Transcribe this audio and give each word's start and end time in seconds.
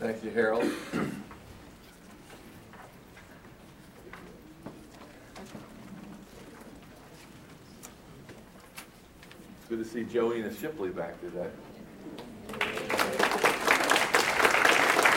Thank 0.00 0.24
you, 0.24 0.30
Harold. 0.30 0.64
It's 0.64 0.88
good 9.68 9.78
to 9.78 9.84
see 9.84 10.04
Joanna 10.04 10.54
Shipley 10.54 10.88
back 10.88 11.20
today. 11.20 11.50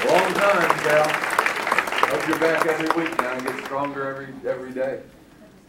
Long 0.05 0.33
time, 0.33 0.83
Gal. 0.83 1.07
Hope 2.09 2.27
you're 2.27 2.39
back 2.39 2.65
every 2.65 3.01
week 3.01 3.17
now 3.19 3.31
and 3.35 3.45
get 3.45 3.63
stronger 3.63 4.05
every 4.09 4.27
every 4.45 4.73
day. 4.73 5.01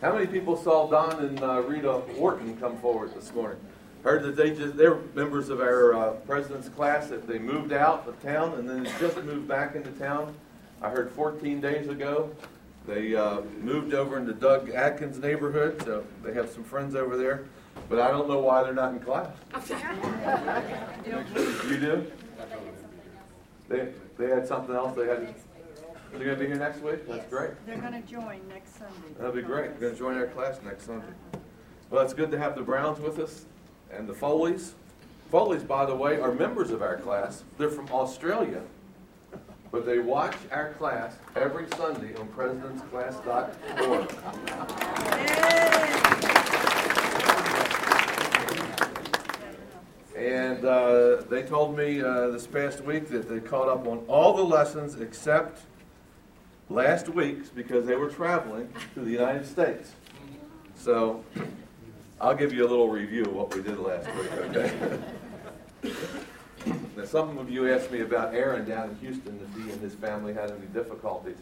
How 0.00 0.12
many 0.12 0.26
people 0.26 0.56
saw 0.56 0.88
Don 0.90 1.24
and 1.24 1.40
uh, 1.40 1.62
Rita 1.62 2.02
Wharton 2.16 2.56
come 2.56 2.76
forward 2.78 3.14
this 3.14 3.32
morning? 3.32 3.60
Heard 4.04 4.22
that 4.24 4.36
they 4.36 4.50
just 4.54 4.76
they're 4.76 4.98
members 5.14 5.48
of 5.48 5.60
our 5.60 5.94
uh, 5.94 6.10
president's 6.26 6.68
class 6.68 7.08
that 7.08 7.26
they 7.26 7.38
moved 7.38 7.72
out 7.72 8.06
of 8.06 8.22
town 8.22 8.52
and 8.58 8.68
then 8.68 8.84
just 9.00 9.16
moved 9.24 9.48
back 9.48 9.74
into 9.74 9.90
town. 9.92 10.34
I 10.82 10.90
heard 10.90 11.10
14 11.12 11.58
days 11.62 11.88
ago 11.88 12.30
they 12.86 13.16
uh, 13.16 13.40
moved 13.62 13.94
over 13.94 14.18
into 14.18 14.34
Doug 14.34 14.68
Atkins' 14.68 15.18
neighborhood, 15.18 15.82
so 15.82 16.04
they 16.22 16.34
have 16.34 16.50
some 16.50 16.64
friends 16.64 16.94
over 16.94 17.16
there. 17.16 17.44
But 17.88 17.98
I 17.98 18.10
don't 18.10 18.28
know 18.28 18.40
why 18.40 18.62
they're 18.62 18.74
not 18.74 18.92
in 18.92 19.00
class. 19.00 19.30
you 21.06 21.78
do? 21.78 22.06
They, 23.70 23.88
they 24.18 24.28
had 24.28 24.46
something 24.46 24.74
else 24.74 24.94
they 24.94 25.06
had. 25.06 25.34
They're 26.12 26.24
going 26.24 26.28
to 26.28 26.36
be 26.36 26.46
here 26.46 26.56
next 26.56 26.82
week? 26.82 27.08
That's 27.08 27.26
great. 27.30 27.52
They're 27.66 27.78
going 27.78 28.00
to 28.00 28.06
join 28.06 28.46
next 28.48 28.78
Sunday. 28.78 29.14
That'll 29.16 29.32
be 29.32 29.40
great. 29.40 29.70
They're 29.70 29.88
going 29.88 29.94
to 29.94 29.98
join 29.98 30.18
our 30.18 30.26
class 30.26 30.60
next 30.62 30.84
Sunday. 30.84 31.06
Well, 31.88 32.04
it's 32.04 32.14
good 32.14 32.30
to 32.32 32.38
have 32.38 32.54
the 32.54 32.62
Browns 32.62 33.00
with 33.00 33.18
us 33.18 33.46
and 33.96 34.08
the 34.08 34.14
Foleys. 34.14 34.72
Foleys, 35.30 35.62
by 35.62 35.86
the 35.86 35.94
way, 35.94 36.20
are 36.20 36.32
members 36.32 36.70
of 36.70 36.82
our 36.82 36.96
class. 36.96 37.42
They're 37.58 37.70
from 37.70 37.88
Australia. 37.90 38.62
But 39.70 39.86
they 39.86 39.98
watch 39.98 40.36
our 40.52 40.72
class 40.74 41.16
every 41.34 41.66
Sunday 41.76 42.14
on 42.14 42.28
presidentsclass.org. 42.28 44.10
And 50.16 50.64
uh, 50.64 51.22
they 51.28 51.42
told 51.42 51.76
me 51.76 52.00
uh, 52.00 52.28
this 52.28 52.46
past 52.46 52.82
week 52.84 53.08
that 53.08 53.28
they 53.28 53.40
caught 53.40 53.68
up 53.68 53.88
on 53.88 54.04
all 54.06 54.36
the 54.36 54.44
lessons 54.44 55.00
except 55.00 55.62
last 56.70 57.08
week's 57.08 57.48
because 57.48 57.84
they 57.84 57.96
were 57.96 58.08
traveling 58.08 58.72
to 58.94 59.00
the 59.00 59.10
United 59.10 59.44
States. 59.44 59.92
So 60.76 61.24
I'll 62.20 62.34
give 62.34 62.52
you 62.52 62.66
a 62.66 62.68
little 62.68 62.88
review 62.88 63.22
of 63.22 63.34
what 63.34 63.54
we 63.54 63.62
did 63.62 63.78
last 63.78 64.06
week, 64.14 64.32
okay? 64.32 64.98
now, 66.96 67.04
some 67.04 67.36
of 67.38 67.50
you 67.50 67.72
asked 67.72 67.90
me 67.90 68.00
about 68.00 68.34
Aaron 68.34 68.64
down 68.68 68.90
in 68.90 68.96
Houston, 68.96 69.38
if 69.42 69.62
he 69.62 69.70
and 69.70 69.80
his 69.80 69.94
family 69.94 70.32
had 70.32 70.50
any 70.50 70.66
difficulties. 70.72 71.36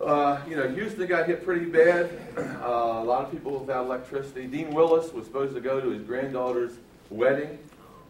Uh, 0.00 0.40
you 0.48 0.56
know, 0.56 0.68
Houston 0.68 1.06
got 1.06 1.26
hit 1.26 1.44
pretty 1.44 1.66
bad. 1.66 2.10
Uh, 2.36 2.66
a 2.66 3.04
lot 3.04 3.24
of 3.24 3.30
people 3.30 3.58
without 3.58 3.84
electricity. 3.84 4.46
Dean 4.46 4.70
Willis 4.70 5.12
was 5.12 5.26
supposed 5.26 5.54
to 5.54 5.60
go 5.60 5.80
to 5.80 5.90
his 5.90 6.02
granddaughter's 6.02 6.72
wedding. 7.10 7.58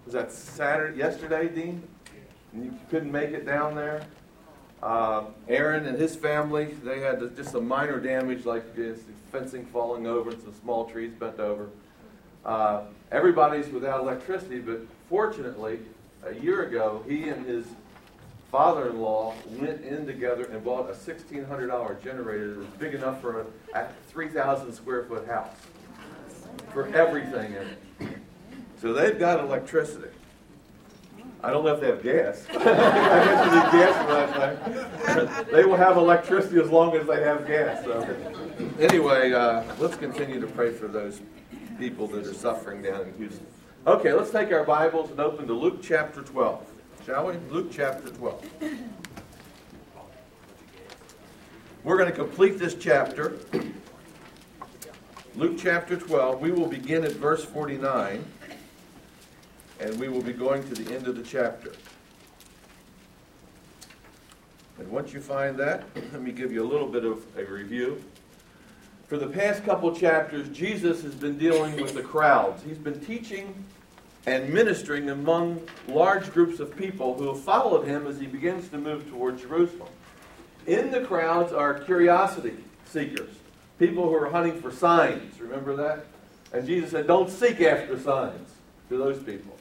Was 0.05 0.15
that 0.15 0.33
Saturday, 0.33 0.99
yesterday, 0.99 1.49
Dean? 1.49 1.83
And 2.53 2.65
you 2.65 2.79
couldn't 2.91 3.13
make 3.13 3.31
it 3.31 3.45
down 3.45 3.75
there. 3.75 4.03
Uh, 4.83 5.25
Aaron 5.49 5.87
and 5.87 5.97
his 5.97 6.17
family, 6.17 6.75
they 6.83 7.01
had 7.01 7.21
just 7.37 7.53
some 7.53 7.69
minor 7.69 8.01
damage, 8.01 8.45
like 8.45 8.65
fencing 9.31 9.65
falling 9.67 10.07
over 10.07 10.31
and 10.31 10.43
some 10.43 10.55
small 10.61 10.87
trees 10.87 11.13
bent 11.13 11.39
over. 11.39 11.69
Uh, 12.45 12.83
everybody's 13.13 13.69
without 13.69 14.01
electricity, 14.01 14.59
but 14.59 14.81
fortunately, 15.09 15.79
a 16.27 16.35
year 16.35 16.65
ago, 16.65 17.05
he 17.07 17.29
and 17.29 17.47
his 17.47 17.65
father-in-law 18.51 19.35
went 19.53 19.83
in 19.85 20.05
together 20.05 20.45
and 20.45 20.65
bought 20.65 20.91
a 20.91 20.93
$1,600 20.93 22.03
generator 22.03 22.55
that 22.55 22.59
was 22.59 22.67
big 22.79 22.95
enough 22.95 23.21
for 23.21 23.47
a 23.75 23.89
3,000 24.09 24.73
square 24.73 25.05
foot 25.05 25.27
house 25.27 25.57
for 26.73 26.89
everything 26.95 27.55
in 27.55 28.07
it. 28.09 28.19
So 28.81 28.93
they've 28.93 29.19
got 29.19 29.39
electricity. 29.41 30.09
I 31.45 31.51
don't 31.51 31.65
know 31.65 31.75
if 31.75 31.81
they 31.81 31.89
have 31.89 32.03
gas. 32.03 32.47
I 32.51 32.55
gas 33.73 34.37
last 34.37 35.51
they 35.51 35.65
will 35.65 35.77
have 35.77 35.97
electricity 35.97 36.61
as 36.61 36.71
long 36.71 36.97
as 36.97 37.07
they 37.09 37.21
have 37.21 37.47
gas. 37.47 37.85
So. 37.85 38.17
Anyway, 38.79 39.33
uh, 39.33 39.65
let's 39.79 39.97
continue 39.97 40.41
to 40.41 40.47
pray 40.47 40.71
for 40.71 40.87
those 40.87 41.21
people 41.81 42.07
that 42.09 42.27
are 42.27 42.35
suffering 42.35 42.81
down 42.81 43.09
in 43.09 43.15
Houston. 43.17 43.47
Okay, 43.89 44.13
let's 44.13 44.31
take 44.31 44.53
our 44.53 44.63
Bibles 44.63 45.11
and 45.11 45.19
open 45.19 45.49
to 45.49 45.53
Luke 45.53 45.81
chapter 45.83 46.23
12. 46.23 46.65
Shall 47.05 47.27
we? 47.27 47.35
Luke 47.51 47.73
chapter 47.73 48.09
12. 48.11 48.47
We're 51.83 51.99
going 51.99 52.09
to 52.09 52.17
complete 52.17 52.61
this 52.61 52.75
chapter. 52.75 53.39
Luke 55.35 55.59
chapter 55.59 55.97
12. 55.97 56.41
We 56.41 56.53
will 56.53 56.69
begin 56.69 57.03
at 57.03 57.13
verse 57.13 57.45
49 57.45 58.25
and 59.83 59.99
we 59.99 60.09
will 60.09 60.23
be 60.23 60.33
going 60.33 60.63
to 60.69 60.75
the 60.75 60.95
end 60.95 61.09
of 61.09 61.17
the 61.17 61.23
chapter. 61.23 61.73
And 64.79 64.91
once 64.91 65.13
you 65.13 65.21
find 65.21 65.57
that, 65.59 65.85
let 66.13 66.23
me 66.23 66.33
give 66.33 66.53
you 66.53 66.63
a 66.63 66.69
little 66.69 66.87
bit 66.87 67.05
of 67.05 67.25
a 67.37 67.45
review. 67.45 68.03
For 69.09 69.19
the 69.19 69.27
past 69.27 69.65
couple 69.65 69.95
chapters, 69.95 70.49
Jesus 70.49 71.03
has 71.03 71.15
been 71.15 71.37
dealing 71.37 71.77
with 71.81 71.95
the 71.95 72.03
crowds. 72.03 72.63
He's 72.63 72.79
been 72.79 73.01
teaching 73.01 73.65
and 74.25 74.55
ministering 74.55 75.11
among 75.11 75.61
large 75.89 76.33
groups 76.33 76.61
of 76.61 76.77
people 76.77 77.15
who 77.19 77.29
have 77.29 77.41
followed 77.41 77.87
him 77.87 78.07
as 78.07 78.21
he 78.21 78.27
begins 78.27 78.69
to 78.69 78.79
move 78.79 79.11
toward 79.11 79.39
Jerusalem. 79.39 79.89
In 80.67 80.93
the 80.93 81.01
crowds 81.01 81.53
are 81.53 81.75
curiosity 81.81 82.57
seekers, 82.85 83.35
people 83.81 84.05
who 84.05 84.15
are 84.15 84.31
hunting 84.31 84.61
for 84.63 84.71
signs. 84.71 85.41
Remember 85.41 85.75
that? 85.75 86.07
And 86.53 86.67
Jesus 86.67 86.93
said, 86.93 87.09
Don't 87.09 87.29
seek 87.29 87.61
after 87.61 87.99
signs 87.99 88.49
to 88.89 88.97
those 88.97 89.21
people. 89.23 89.57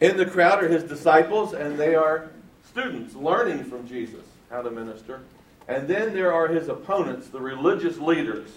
In 0.00 0.16
the 0.16 0.26
crowd 0.26 0.62
are 0.62 0.68
his 0.68 0.84
disciples, 0.84 1.54
and 1.54 1.78
they 1.78 1.94
are 1.94 2.28
students 2.70 3.14
learning 3.14 3.64
from 3.64 3.88
Jesus 3.88 4.24
how 4.50 4.62
to 4.62 4.70
minister. 4.70 5.22
And 5.68 5.88
then 5.88 6.14
there 6.14 6.32
are 6.32 6.48
his 6.48 6.68
opponents, 6.68 7.28
the 7.28 7.40
religious 7.40 7.98
leaders, 7.98 8.50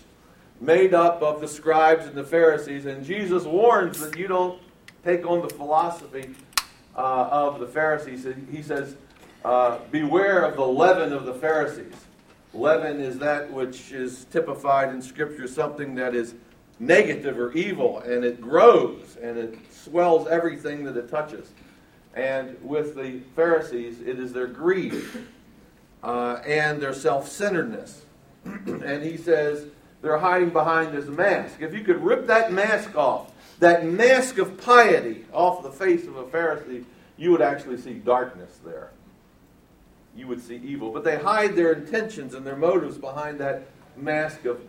made 0.60 0.94
up 0.94 1.22
of 1.22 1.40
the 1.40 1.48
scribes 1.48 2.06
and 2.06 2.16
the 2.16 2.24
Pharisees. 2.24 2.86
And 2.86 3.06
Jesus 3.06 3.46
warns 3.46 4.00
that 4.02 4.18
you 4.18 4.28
don't 4.28 4.62
take 5.04 5.26
on 5.26 5.42
the 5.42 5.50
philosophy 5.50 6.36
uh, 6.96 7.30
of 7.32 7.60
the 7.60 7.68
Pharisees. 7.68 8.28
He 8.52 8.62
says, 8.62 8.96
uh, 9.46 9.80
Beware 9.92 10.44
of 10.44 10.58
the 10.58 10.68
leaven 10.68 11.14
of 11.14 11.26
the 11.26 11.34
Pharisees. 11.34 11.94
Leaven 12.54 13.00
is 13.00 13.20
that 13.20 13.52
which 13.52 13.92
is 13.92 14.26
typified 14.26 14.90
in 14.90 15.02
Scripture, 15.02 15.48
something 15.48 15.96
that 15.96 16.14
is 16.14 16.36
negative 16.80 17.38
or 17.38 17.52
evil, 17.54 18.00
and 18.00 18.24
it 18.24 18.40
grows 18.40 19.18
and 19.22 19.38
it 19.38 19.58
swells 19.72 20.28
everything 20.28 20.84
that 20.86 20.96
it 20.96 21.10
touches. 21.10 21.52
And 22.16 22.58
with 22.64 22.96
the 22.96 23.20
Pharisees, 23.36 24.02
it 24.02 24.20
is 24.20 24.34
their 24.34 24.48
greed 24.48 25.04
uh, 26.04 26.42
and 26.46 26.82
their 26.82 26.94
self 26.94 27.28
centeredness. 27.28 28.04
and 28.46 29.04
he 29.04 29.18
says 29.18 29.68
they're 30.02 30.18
hiding 30.18 30.50
behind 30.50 30.96
this 30.96 31.06
mask. 31.06 31.62
If 31.62 31.74
you 31.74 31.84
could 31.84 32.02
rip 32.04 32.28
that 32.28 32.52
mask 32.52 32.96
off, 32.96 33.32
that 33.60 33.86
mask 33.86 34.38
of 34.38 34.58
piety 34.58 35.26
off 35.34 35.62
the 35.62 35.72
face 35.72 36.08
of 36.08 36.16
a 36.16 36.24
Pharisee, 36.24 36.86
you 37.18 37.32
would 37.32 37.42
actually 37.42 37.78
see 37.78 37.94
darkness 37.94 38.60
there. 38.66 38.92
You 40.16 40.28
would 40.28 40.42
see 40.42 40.56
evil. 40.56 40.92
But 40.92 41.04
they 41.04 41.18
hide 41.18 41.56
their 41.56 41.74
intentions 41.74 42.34
and 42.34 42.46
their 42.46 42.56
motives 42.56 42.98
behind 42.98 43.40
that 43.40 43.64
mask 43.98 44.46
of 44.46 44.62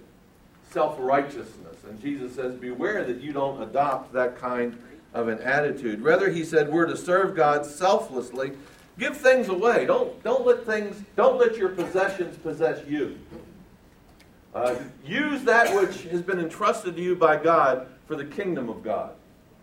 self 0.70 0.96
righteousness. 0.98 1.76
And 1.88 2.00
Jesus 2.00 2.34
says, 2.34 2.54
Beware 2.54 3.04
that 3.04 3.20
you 3.20 3.32
don't 3.32 3.62
adopt 3.62 4.12
that 4.12 4.38
kind 4.38 4.78
of 5.12 5.28
an 5.28 5.38
attitude. 5.40 6.02
Rather, 6.02 6.30
he 6.30 6.44
said, 6.44 6.70
we're 6.70 6.86
to 6.86 6.96
serve 6.96 7.34
God 7.34 7.66
selflessly. 7.66 8.52
Give 8.98 9.16
things 9.16 9.48
away. 9.48 9.86
Don't, 9.86 10.22
don't 10.22 10.46
let 10.46 10.64
things, 10.64 11.02
don't 11.16 11.38
let 11.38 11.56
your 11.56 11.70
possessions 11.70 12.36
possess 12.38 12.86
you. 12.86 13.18
Uh, 14.54 14.74
use 15.04 15.42
that 15.44 15.74
which 15.74 16.02
has 16.04 16.22
been 16.22 16.38
entrusted 16.38 16.96
to 16.96 17.02
you 17.02 17.14
by 17.16 17.36
God 17.36 17.86
for 18.06 18.16
the 18.16 18.24
kingdom 18.24 18.68
of 18.68 18.82
God. 18.82 19.12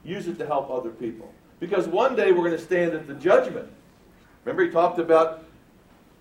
Use 0.04 0.28
it 0.28 0.38
to 0.40 0.46
help 0.46 0.70
other 0.70 0.90
people. 0.90 1.34
Because 1.60 1.88
one 1.88 2.16
day 2.16 2.32
we're 2.32 2.46
going 2.46 2.52
to 2.52 2.60
stand 2.60 2.94
at 2.94 3.08
the 3.08 3.14
judgment. 3.14 3.68
Remember, 4.46 4.64
he 4.64 4.72
talked 4.72 5.00
about 5.00 5.44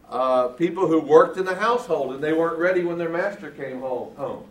uh, 0.08 0.48
people 0.48 0.86
who 0.86 1.00
worked 1.00 1.36
in 1.36 1.44
the 1.44 1.54
household 1.54 2.14
and 2.14 2.22
they 2.22 2.32
weren't 2.32 2.58
ready 2.58 2.82
when 2.82 2.98
their 2.98 3.08
master 3.08 3.50
came 3.50 3.80
home. 3.80 4.44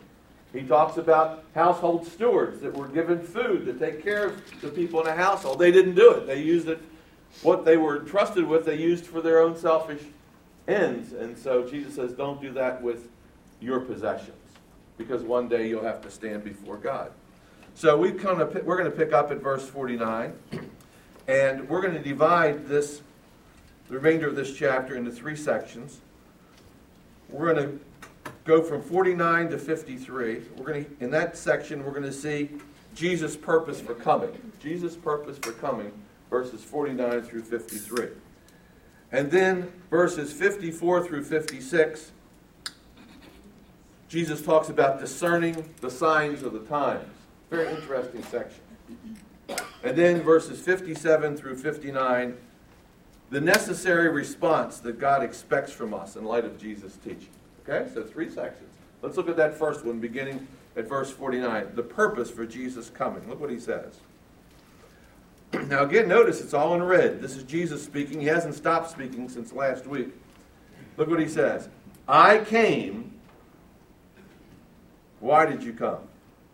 He 0.56 0.64
talks 0.64 0.98
about 0.98 1.44
household 1.54 2.08
stewards 2.08 2.62
that 2.62 2.74
were 2.74 2.88
given 2.88 3.22
food 3.22 3.66
to 3.66 3.74
take 3.74 4.02
care 4.02 4.28
of 4.28 4.62
the 4.62 4.70
people 4.70 5.02
in 5.02 5.08
a 5.08 5.16
household. 5.16 5.60
They 5.60 5.72
didn't 5.72 5.96
do 5.96 6.12
it. 6.12 6.28
They 6.28 6.42
used 6.42 6.70
it, 6.70 6.82
what 7.42 7.66
they 7.66 7.76
were 7.76 8.00
entrusted 8.00 8.48
with, 8.48 8.66
they 8.66 8.78
used 8.78 9.06
for 9.06 9.22
their 9.22 9.42
own 9.42 9.58
selfish 9.58 10.02
ends. 10.68 11.12
And 11.12 11.38
so 11.38 11.68
Jesus 11.68 11.96
says, 11.96 12.14
don't 12.14 12.42
do 12.42 12.54
that 12.54 12.82
with 12.82 13.10
your 13.60 13.82
possessions, 13.82 14.38
because 14.98 15.24
one 15.24 15.50
day 15.50 15.68
you'll 15.68 15.84
have 15.84 16.02
to 16.02 16.10
stand 16.10 16.44
before 16.44 16.78
God. 16.78 17.12
So 17.74 17.98
we 17.98 18.12
of 18.12 18.66
we're 18.66 18.78
going 18.78 18.90
to 18.90 18.98
pick 18.98 19.12
up 19.12 19.32
at 19.32 19.40
verse 19.40 19.68
49, 19.68 20.34
and 21.28 21.68
we're 21.68 21.82
going 21.82 21.96
to 21.96 22.04
divide 22.04 22.68
this 22.68 23.02
the 23.90 23.96
remainder 23.96 24.28
of 24.28 24.36
this 24.36 24.56
chapter 24.56 24.96
into 24.96 25.12
three 25.12 25.36
sections. 25.36 26.00
We're 27.30 27.54
going 27.54 27.68
to 27.68 27.80
go 28.46 28.62
from 28.62 28.82
49 28.82 29.50
to 29.50 29.58
53. 29.58 30.42
We're 30.58 30.66
going 30.66 30.86
to, 30.86 31.04
in 31.04 31.12
that 31.12 31.36
section, 31.36 31.84
we're 31.84 31.92
going 31.92 32.04
to 32.04 32.14
see 32.14 32.50
Jesus' 32.94 33.36
purpose 33.36 33.82
for 33.82 33.96
coming. 33.96 34.52
Jesus' 34.62 34.96
purpose 34.96 35.38
for 35.38 35.52
coming, 35.52 35.92
verses 36.30 36.64
49 36.64 37.24
through 37.24 37.44
53. 37.44 38.10
And 39.12 39.30
then 39.30 39.72
verses 39.90 40.32
54 40.32 41.06
through 41.06 41.24
56, 41.24 42.12
Jesus 44.08 44.42
talks 44.42 44.70
about 44.70 45.00
discerning 45.00 45.74
the 45.82 45.90
signs 45.90 46.44
of 46.44 46.54
the 46.54 46.60
times. 46.62 47.08
Very 47.50 47.74
interesting 47.76 48.24
section. 48.24 48.62
And 49.84 49.98
then 49.98 50.22
verses 50.22 50.60
57 50.60 51.38
through 51.38 51.58
59, 51.58 52.38
the 53.30 53.42
necessary 53.42 54.10
response 54.10 54.80
that 54.80 55.00
God 55.00 55.24
expects 55.24 55.72
from 55.72 55.94
us 55.94 56.16
in 56.16 56.26
light 56.26 56.46
of 56.46 56.60
Jesus' 56.60 56.98
teaching. 56.98 57.30
Okay, 57.68 57.90
so 57.94 58.04
three 58.04 58.30
sections. 58.30 58.72
Let's 59.02 59.18
look 59.18 59.28
at 59.28 59.38
that 59.38 59.58
first 59.58 59.86
one, 59.86 60.00
beginning 60.00 60.48
at 60.76 60.88
verse 60.88 61.12
49. 61.12 61.70
The 61.74 61.84
purpose 61.84 62.30
for 62.30 62.46
Jesus 62.46 62.90
coming. 62.90 63.28
Look 63.28 63.40
what 63.40 63.50
he 63.50 63.60
says. 63.60 64.00
Now, 65.68 65.84
again, 65.84 66.08
notice 66.08 66.42
it's 66.42 66.54
all 66.54 66.76
in 66.76 66.84
red. 66.84 67.22
This 67.22 67.36
is 67.36 67.44
Jesus 67.44 67.84
speaking. 67.84 68.20
He 68.20 68.28
hasn't 68.28 68.56
stopped 68.56 68.92
speaking 68.92 69.30
since 69.30 69.54
last 69.54 69.88
week. 69.88 70.10
Look 70.98 71.10
what 71.10 71.20
he 71.20 71.28
says 71.28 71.70
I 72.08 72.40
came. 72.40 73.12
Why 75.20 75.46
did 75.46 75.64
you 75.64 75.74
come? 75.74 76.00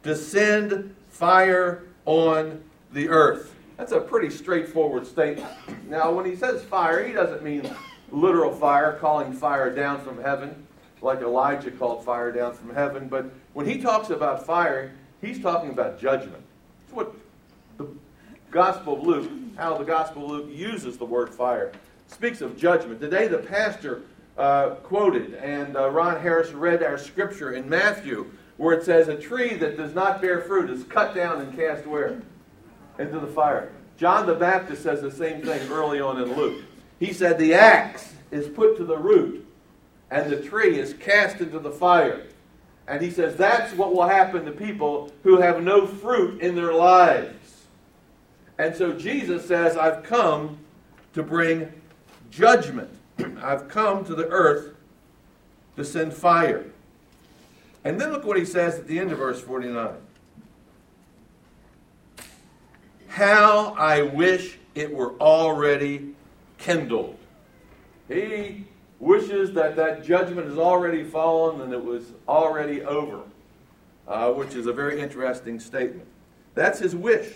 To 0.03 0.15
send 0.15 0.95
fire 1.09 1.83
on 2.05 2.63
the 2.93 3.09
earth. 3.09 3.55
That's 3.77 3.91
a 3.91 3.99
pretty 3.99 4.29
straightforward 4.29 5.07
statement. 5.07 5.49
Now, 5.89 6.13
when 6.13 6.25
he 6.25 6.37
says 6.37 6.63
fire, 6.63 7.05
he 7.05 7.11
doesn't 7.11 7.43
mean 7.43 7.69
literal 8.11 8.53
fire, 8.53 8.97
calling 9.01 9.33
fire 9.33 9.75
down 9.75 9.99
from 9.99 10.21
heaven, 10.21 10.65
like 11.01 11.21
Elijah 11.21 11.71
called 11.71 12.05
fire 12.05 12.31
down 12.31 12.53
from 12.53 12.73
heaven. 12.73 13.07
But 13.07 13.31
when 13.53 13.65
he 13.65 13.79
talks 13.79 14.09
about 14.09 14.45
fire, 14.45 14.91
he's 15.21 15.39
talking 15.39 15.69
about 15.69 15.99
judgment. 15.99 16.43
It's 16.85 16.93
what 16.93 17.13
the 17.77 17.87
Gospel 18.51 18.93
of 18.93 19.03
Luke, 19.03 19.31
how 19.57 19.77
the 19.77 19.83
Gospel 19.83 20.25
of 20.25 20.31
Luke 20.31 20.49
uses 20.51 20.97
the 20.97 21.05
word 21.05 21.33
fire, 21.33 21.71
speaks 22.07 22.41
of 22.41 22.57
judgment. 22.57 22.99
Today, 22.99 23.27
the 23.27 23.39
pastor 23.39 24.03
uh, 24.37 24.71
quoted, 24.83 25.35
and 25.35 25.75
uh, 25.75 25.89
Ron 25.89 26.21
Harris 26.21 26.51
read 26.51 26.83
our 26.83 26.97
scripture 26.97 27.53
in 27.53 27.67
Matthew, 27.69 28.31
where 28.57 28.77
it 28.77 28.83
says, 28.83 29.07
A 29.07 29.15
tree 29.15 29.55
that 29.55 29.77
does 29.77 29.93
not 29.93 30.21
bear 30.21 30.41
fruit 30.41 30.69
is 30.69 30.83
cut 30.83 31.15
down 31.15 31.41
and 31.41 31.55
cast 31.55 31.85
where? 31.85 32.21
Into 32.99 33.19
the 33.19 33.27
fire. 33.27 33.71
John 33.97 34.25
the 34.25 34.35
Baptist 34.35 34.83
says 34.83 35.01
the 35.01 35.11
same 35.11 35.41
thing 35.43 35.69
early 35.71 35.99
on 35.99 36.21
in 36.21 36.35
Luke. 36.35 36.63
He 36.99 37.13
said, 37.13 37.37
The 37.37 37.53
axe 37.53 38.13
is 38.31 38.47
put 38.47 38.77
to 38.77 38.83
the 38.83 38.97
root, 38.97 39.45
and 40.11 40.29
the 40.29 40.41
tree 40.41 40.77
is 40.77 40.93
cast 40.93 41.39
into 41.39 41.57
the 41.57 41.71
fire. 41.71 42.23
And 42.87 43.01
he 43.01 43.09
says 43.09 43.37
that's 43.37 43.73
what 43.73 43.93
will 43.95 44.07
happen 44.07 44.43
to 44.45 44.51
people 44.51 45.09
who 45.23 45.39
have 45.39 45.63
no 45.63 45.87
fruit 45.87 46.41
in 46.41 46.53
their 46.53 46.73
lives. 46.73 47.63
And 48.57 48.75
so 48.75 48.91
Jesus 48.91 49.47
says, 49.47 49.77
I've 49.77 50.03
come 50.03 50.57
to 51.13 51.23
bring 51.23 51.71
judgment. 52.29 52.89
I've 53.41 53.69
come 53.69 54.03
to 54.05 54.13
the 54.13 54.27
earth 54.27 54.75
to 55.77 55.85
send 55.85 56.13
fire. 56.13 56.65
And 57.85 57.99
then 57.99 58.11
look 58.11 58.25
what 58.25 58.37
he 58.37 58.45
says 58.45 58.77
at 58.77 58.87
the 58.87 58.99
end 58.99 59.11
of 59.11 59.17
verse 59.17 59.41
49. 59.41 59.93
How 63.07 63.73
I 63.77 64.01
wish 64.03 64.57
it 64.75 64.93
were 64.93 65.13
already 65.13 66.13
kindled. 66.57 67.17
He 68.07 68.65
wishes 69.01 69.51
that 69.53 69.75
that 69.75 70.05
judgment 70.05 70.47
has 70.47 70.57
already 70.57 71.03
fallen 71.03 71.59
and 71.61 71.73
it 71.73 71.83
was 71.83 72.13
already 72.29 72.83
over, 72.83 73.21
uh, 74.07 74.31
which 74.31 74.53
is 74.53 74.67
a 74.67 74.73
very 74.73 75.01
interesting 75.01 75.59
statement. 75.59 76.07
That's 76.53 76.79
his 76.79 76.95
wish. 76.95 77.33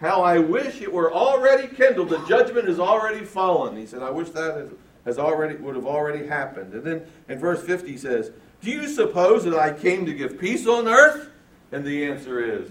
How 0.00 0.22
I 0.22 0.38
wish 0.38 0.82
it 0.82 0.92
were 0.92 1.12
already 1.12 1.68
kindled. 1.68 2.08
The 2.08 2.24
judgment 2.26 2.66
has 2.66 2.80
already 2.80 3.24
fallen. 3.24 3.76
He 3.76 3.86
said, 3.86 4.02
I 4.02 4.10
wish 4.10 4.30
that 4.30 4.68
has 5.04 5.18
already 5.18 5.54
would 5.56 5.76
have 5.76 5.86
already 5.86 6.26
happened. 6.26 6.74
And 6.74 6.82
then 6.82 7.06
in 7.28 7.38
verse 7.38 7.62
50 7.62 7.90
he 7.90 7.96
says, 7.96 8.32
Do 8.60 8.70
you 8.70 8.88
suppose 8.88 9.44
that 9.44 9.54
I 9.54 9.72
came 9.72 10.04
to 10.06 10.12
give 10.12 10.40
peace 10.40 10.66
on 10.66 10.88
earth? 10.88 11.30
And 11.70 11.84
the 11.84 12.04
answer 12.04 12.42
is, 12.42 12.68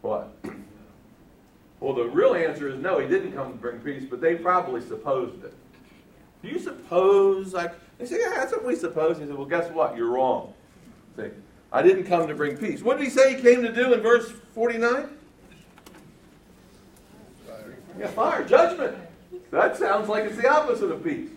what? 0.00 0.32
Well, 1.80 1.94
the 1.94 2.06
real 2.06 2.34
answer 2.34 2.68
is 2.68 2.78
no, 2.78 2.98
he 2.98 3.08
didn't 3.08 3.32
come 3.32 3.52
to 3.52 3.58
bring 3.58 3.80
peace, 3.80 4.04
but 4.08 4.20
they 4.20 4.36
probably 4.36 4.80
supposed 4.80 5.44
it. 5.44 5.52
Do 6.42 6.48
you 6.48 6.58
suppose 6.58 7.52
like 7.52 7.74
they 7.98 8.06
say, 8.06 8.18
Yeah, 8.20 8.30
that's 8.36 8.52
what 8.52 8.64
we 8.64 8.76
suppose. 8.76 9.18
He 9.18 9.26
said, 9.26 9.34
Well, 9.34 9.46
guess 9.46 9.70
what? 9.70 9.96
You're 9.96 10.10
wrong. 10.10 10.54
See, 11.16 11.28
I 11.72 11.82
didn't 11.82 12.04
come 12.04 12.26
to 12.26 12.34
bring 12.34 12.56
peace. 12.56 12.82
What 12.82 12.98
did 12.98 13.04
he 13.04 13.10
say 13.10 13.36
he 13.36 13.42
came 13.42 13.62
to 13.62 13.72
do 13.72 13.92
in 13.92 14.00
verse 14.00 14.32
49? 14.54 15.08
Yeah, 17.98 18.06
fire, 18.08 18.44
judgment. 18.44 18.96
That 19.50 19.76
sounds 19.76 20.08
like 20.08 20.24
it's 20.24 20.36
the 20.36 20.48
opposite 20.48 20.90
of 20.90 21.04
peace. 21.04 21.28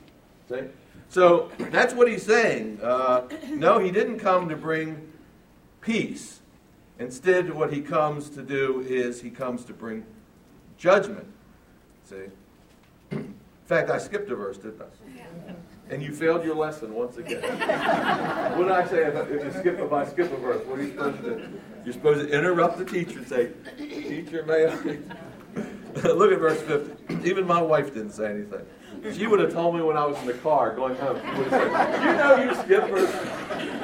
See? 0.48 0.62
So 1.10 1.52
that's 1.58 1.94
what 1.94 2.08
he's 2.08 2.24
saying. 2.24 2.80
Uh, 2.82 3.28
no, 3.50 3.80
he 3.80 3.92
didn't 3.92 4.20
come 4.20 4.50
to 4.50 4.56
bring 4.56 5.12
peace. 5.82 6.40
Instead, 7.00 7.54
what 7.54 7.74
he 7.74 7.82
comes 7.82 8.30
to 8.30 8.42
do 8.42 8.82
is 8.88 9.22
he 9.22 9.30
comes 9.30 9.66
to 9.66 9.74
bring 9.74 10.06
judgment. 10.78 11.28
See? 12.06 12.28
In 13.64 13.68
fact, 13.68 13.90
I 13.90 13.98
skipped 13.98 14.30
a 14.30 14.36
verse, 14.36 14.58
didn't 14.58 14.82
I? 14.82 15.54
And 15.90 16.04
you 16.04 16.14
failed 16.14 16.44
your 16.44 16.56
lesson 16.56 16.94
once 16.94 17.16
again. 17.16 17.42
what 18.58 18.64
did 18.64 18.72
I 18.74 18.86
say 18.86 19.06
if, 19.06 19.30
you 19.32 19.52
skip 19.58 19.80
if 19.80 19.94
I 19.94 20.06
skip 20.06 20.34
a 20.34 20.36
verse? 20.36 20.66
What 20.68 20.80
are 20.80 20.84
you 20.84 20.90
supposed 20.90 21.24
to 21.24 21.30
do? 21.38 21.60
You're 21.86 21.94
supposed 21.94 22.28
to 22.28 22.38
interrupt 22.38 22.78
the 22.78 22.84
teacher 22.84 23.20
and 23.20 23.28
say, 23.28 23.52
Teacher, 23.78 24.44
may 24.44 24.68
I? 24.68 26.02
Look 26.14 26.34
at 26.34 26.40
verse 26.40 26.60
50. 26.62 27.30
Even 27.30 27.48
my 27.48 27.62
wife 27.62 27.94
didn't 27.94 28.12
say 28.12 28.32
anything. 28.32 28.66
She 29.14 29.28
would 29.28 29.40
have 29.40 29.54
told 29.54 29.76
me 29.76 29.82
when 29.82 29.96
I 29.96 30.06
was 30.06 30.18
in 30.20 30.28
the 30.28 30.34
car 30.34 30.76
going 30.76 30.96
home. 30.96 31.22
She 31.22 31.38
would 31.40 31.48
have 31.48 31.72
said, 31.72 32.04
You 32.04 32.18
know 32.18 32.44
you 32.44 32.56
skip 32.56 32.90
verse. 32.90 33.83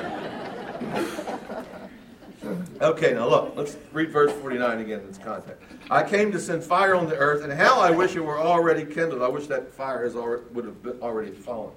Okay, 2.82 3.14
now 3.14 3.28
look, 3.28 3.54
let's 3.56 3.78
read 3.92 4.12
verse 4.12 4.32
49 4.32 4.80
again 4.80 5.00
in 5.00 5.08
its 5.08 5.18
context. 5.18 5.62
I 5.90 6.04
came 6.04 6.32
to 6.32 6.40
send 6.40 6.64
fire 6.64 6.96
on 6.96 7.08
the 7.08 7.16
earth, 7.16 7.44
and 7.44 7.52
how 7.52 7.80
I 7.80 7.92
wish 7.92 8.16
it 8.16 8.20
were 8.20 8.40
already 8.40 8.86
kindled. 8.86 9.22
I 9.22 9.28
wish 9.28 9.48
that 9.48 9.74
fire 9.74 10.04
has 10.04 10.16
already, 10.16 10.44
would 10.54 10.66
have 10.66 10.82
been 10.84 11.00
already 11.02 11.32
fallen. 11.32 11.72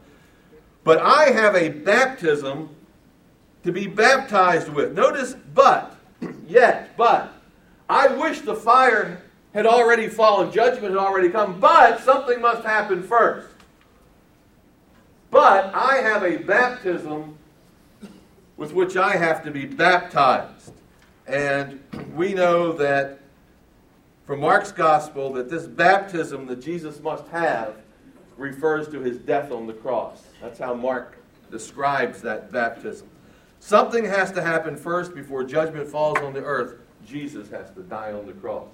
But 0.84 0.98
I 0.98 1.30
have 1.30 1.54
a 1.54 1.68
baptism 1.68 2.70
to 3.64 3.72
be 3.72 3.86
baptized 3.86 4.68
with. 4.68 4.92
Notice, 4.92 5.34
but, 5.54 5.96
yet, 6.46 6.96
but. 6.96 7.32
I 7.88 8.08
wish 8.08 8.40
the 8.40 8.54
fire 8.54 9.22
had 9.52 9.66
already 9.66 10.08
fallen, 10.08 10.50
judgment 10.50 10.94
had 10.94 10.96
already 10.96 11.28
come, 11.28 11.60
but 11.60 12.00
something 12.00 12.40
must 12.40 12.64
happen 12.64 13.02
first. 13.02 13.48
But 15.30 15.74
I 15.74 15.96
have 15.96 16.22
a 16.22 16.38
baptism 16.38 17.38
with 18.56 18.72
which 18.72 18.96
I 18.96 19.16
have 19.16 19.42
to 19.44 19.50
be 19.50 19.66
baptized. 19.66 20.72
And 21.26 21.82
we 22.14 22.34
know 22.34 22.72
that 22.72 23.20
from 24.26 24.40
Mark's 24.40 24.72
gospel 24.72 25.32
that 25.34 25.50
this 25.50 25.66
baptism 25.66 26.46
that 26.46 26.60
Jesus 26.60 27.00
must 27.00 27.26
have 27.28 27.76
refers 28.36 28.88
to 28.88 29.00
his 29.00 29.18
death 29.18 29.50
on 29.52 29.66
the 29.66 29.72
cross. 29.72 30.22
That's 30.40 30.58
how 30.58 30.74
Mark 30.74 31.18
describes 31.50 32.22
that 32.22 32.50
baptism. 32.50 33.08
Something 33.60 34.04
has 34.04 34.32
to 34.32 34.42
happen 34.42 34.76
first 34.76 35.14
before 35.14 35.44
judgment 35.44 35.88
falls 35.88 36.18
on 36.18 36.32
the 36.32 36.42
earth. 36.42 36.80
Jesus 37.06 37.48
has 37.50 37.70
to 37.72 37.82
die 37.82 38.12
on 38.12 38.26
the 38.26 38.32
cross. 38.32 38.68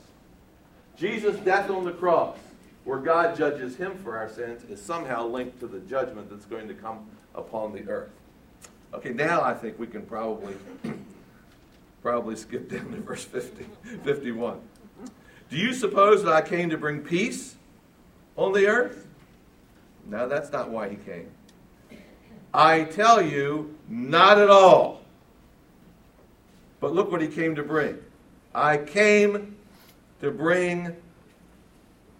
Jesus' 0.96 1.36
death 1.40 1.70
on 1.70 1.84
the 1.84 1.92
cross, 1.92 2.38
where 2.84 2.98
God 2.98 3.36
judges 3.36 3.76
him 3.76 3.96
for 3.98 4.16
our 4.16 4.28
sins, 4.28 4.64
is 4.70 4.80
somehow 4.80 5.26
linked 5.26 5.60
to 5.60 5.66
the 5.66 5.80
judgment 5.80 6.30
that's 6.30 6.46
going 6.46 6.68
to 6.68 6.74
come 6.74 7.06
upon 7.34 7.72
the 7.72 7.88
earth. 7.88 8.10
Okay, 8.94 9.10
now 9.10 9.42
I 9.42 9.54
think 9.54 9.78
we 9.78 9.86
can 9.86 10.02
probably 10.02 10.54
probably 12.02 12.36
skip 12.36 12.70
down 12.70 12.90
to 12.92 13.00
verse 13.00 13.24
50, 13.24 13.66
51. 14.04 14.60
Do 15.50 15.56
you 15.56 15.72
suppose 15.72 16.22
that 16.24 16.32
I 16.32 16.42
came 16.42 16.70
to 16.70 16.78
bring 16.78 17.00
peace 17.00 17.56
on 18.36 18.52
the 18.52 18.66
earth? 18.66 19.06
No, 20.06 20.28
that's 20.28 20.50
not 20.52 20.70
why 20.70 20.88
he 20.88 20.96
came. 20.96 21.30
I 22.54 22.84
tell 22.84 23.20
you, 23.20 23.76
not 23.88 24.38
at 24.38 24.48
all. 24.48 25.02
But 26.80 26.94
look 26.94 27.10
what 27.10 27.20
he 27.20 27.28
came 27.28 27.54
to 27.56 27.62
bring. 27.62 27.98
I 28.54 28.78
came 28.78 29.56
to 30.20 30.30
bring 30.30 30.96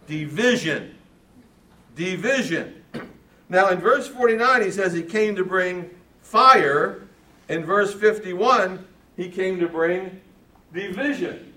division. 0.07 0.95
Division. 1.97 2.83
Now, 3.49 3.71
in 3.71 3.79
verse 3.79 4.07
49, 4.07 4.63
he 4.63 4.71
says 4.71 4.93
he 4.93 5.03
came 5.03 5.35
to 5.37 5.45
bring 5.45 5.91
fire. 6.29 7.09
In 7.49 7.65
verse 7.65 7.95
51, 7.95 8.87
he 9.17 9.31
came 9.31 9.59
to 9.61 9.69
bring 9.69 10.21
division. 10.73 11.55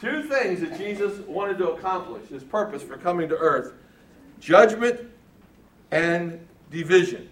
Two 0.00 0.22
things 0.22 0.60
that 0.60 0.78
Jesus 0.78 1.18
wanted 1.26 1.58
to 1.58 1.70
accomplish, 1.70 2.28
his 2.28 2.44
purpose 2.44 2.82
for 2.82 2.96
coming 2.96 3.28
to 3.28 3.36
earth 3.36 3.72
judgment 4.40 5.00
and 5.90 6.46
division. 6.70 7.28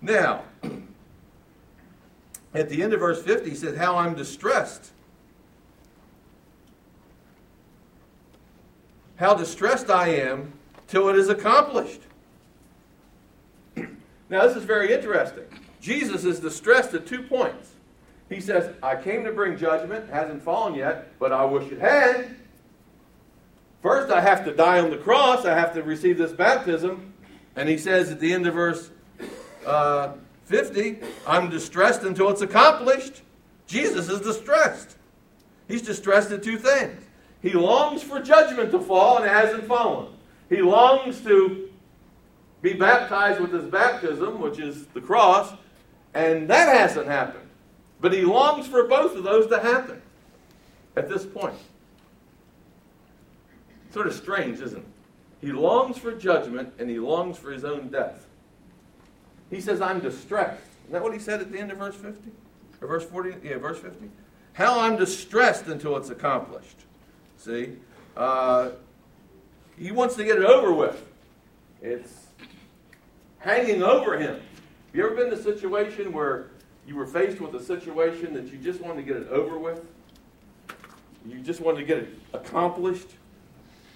Now, 0.00 0.44
at 2.54 2.68
the 2.68 2.82
end 2.82 2.92
of 2.92 3.00
verse 3.00 3.20
50, 3.20 3.50
he 3.50 3.56
said, 3.56 3.76
How 3.76 3.96
I'm 3.96 4.14
distressed. 4.14 4.92
How 9.16 9.34
distressed 9.34 9.90
I 9.90 10.08
am 10.08 10.52
till 10.86 11.08
it 11.08 11.16
is 11.16 11.28
accomplished. 11.28 12.02
Now, 14.30 14.46
this 14.46 14.56
is 14.56 14.64
very 14.64 14.92
interesting. 14.92 15.44
Jesus 15.80 16.24
is 16.24 16.40
distressed 16.40 16.94
at 16.94 17.06
two 17.06 17.22
points. 17.22 17.72
He 18.30 18.40
says, 18.40 18.74
I 18.82 18.96
came 18.96 19.24
to 19.24 19.32
bring 19.32 19.56
judgment, 19.58 20.08
hasn't 20.08 20.42
fallen 20.42 20.74
yet, 20.74 21.18
but 21.18 21.32
I 21.32 21.44
wish 21.44 21.70
it 21.70 21.78
had. 21.78 22.34
First, 23.82 24.10
I 24.10 24.22
have 24.22 24.44
to 24.46 24.54
die 24.54 24.80
on 24.80 24.90
the 24.90 24.96
cross, 24.96 25.44
I 25.44 25.54
have 25.54 25.74
to 25.74 25.82
receive 25.82 26.16
this 26.16 26.32
baptism. 26.32 27.12
And 27.54 27.68
he 27.68 27.76
says 27.76 28.10
at 28.10 28.18
the 28.18 28.32
end 28.32 28.46
of 28.46 28.54
verse 28.54 28.90
uh, 29.66 30.14
50, 30.46 30.98
I'm 31.26 31.50
distressed 31.50 32.02
until 32.02 32.30
it's 32.30 32.40
accomplished. 32.40 33.22
Jesus 33.66 34.08
is 34.08 34.20
distressed. 34.20 34.96
He's 35.68 35.82
distressed 35.82 36.30
at 36.30 36.42
two 36.42 36.58
things. 36.58 37.02
He 37.42 37.52
longs 37.52 38.02
for 38.02 38.20
judgment 38.20 38.70
to 38.70 38.80
fall, 38.80 39.18
and 39.18 39.26
it 39.26 39.32
hasn't 39.32 39.66
fallen. 39.66 40.12
He 40.48 40.62
longs 40.62 41.20
to 41.22 41.70
be 42.64 42.72
baptized 42.72 43.40
with 43.40 43.52
his 43.52 43.66
baptism, 43.66 44.40
which 44.40 44.58
is 44.58 44.86
the 44.86 45.00
cross, 45.00 45.52
and 46.14 46.48
that 46.48 46.74
hasn't 46.74 47.06
happened. 47.06 47.46
But 48.00 48.14
he 48.14 48.22
longs 48.22 48.66
for 48.66 48.84
both 48.84 49.14
of 49.14 49.22
those 49.22 49.46
to 49.48 49.60
happen 49.60 50.00
at 50.96 51.06
this 51.06 51.26
point. 51.26 51.58
Sort 53.90 54.06
of 54.06 54.14
strange, 54.14 54.62
isn't 54.62 54.78
it? 54.78 54.86
He 55.42 55.52
longs 55.52 55.98
for 55.98 56.12
judgment 56.12 56.72
and 56.78 56.88
he 56.88 56.98
longs 56.98 57.36
for 57.36 57.52
his 57.52 57.66
own 57.66 57.88
death. 57.88 58.26
He 59.50 59.60
says, 59.60 59.82
I'm 59.82 60.00
distressed. 60.00 60.64
Isn't 60.84 60.94
that 60.94 61.02
what 61.02 61.12
he 61.12 61.18
said 61.18 61.42
at 61.42 61.52
the 61.52 61.58
end 61.58 61.70
of 61.70 61.76
verse 61.76 61.96
50? 61.96 62.30
Or 62.80 62.88
verse 62.88 63.04
40? 63.04 63.46
Yeah, 63.46 63.58
verse 63.58 63.78
50. 63.78 64.08
How 64.54 64.80
I'm 64.80 64.96
distressed 64.96 65.66
until 65.66 65.98
it's 65.98 66.08
accomplished. 66.08 66.78
See? 67.36 67.76
Uh, 68.16 68.70
he 69.78 69.92
wants 69.92 70.16
to 70.16 70.24
get 70.24 70.38
it 70.38 70.44
over 70.44 70.72
with. 70.72 71.06
It's 71.82 72.23
hanging 73.44 73.82
over 73.82 74.18
him. 74.18 74.36
Have 74.36 74.94
you 74.94 75.04
ever 75.04 75.14
been 75.14 75.26
in 75.26 75.34
a 75.34 75.42
situation 75.42 76.12
where 76.12 76.46
you 76.86 76.96
were 76.96 77.06
faced 77.06 77.40
with 77.40 77.54
a 77.54 77.62
situation 77.62 78.32
that 78.34 78.46
you 78.50 78.56
just 78.58 78.80
wanted 78.80 78.96
to 78.96 79.02
get 79.02 79.16
it 79.20 79.28
over 79.28 79.58
with? 79.58 79.84
You 81.26 81.40
just 81.40 81.60
wanted 81.60 81.80
to 81.80 81.84
get 81.84 81.98
it 81.98 82.08
accomplished? 82.32 83.08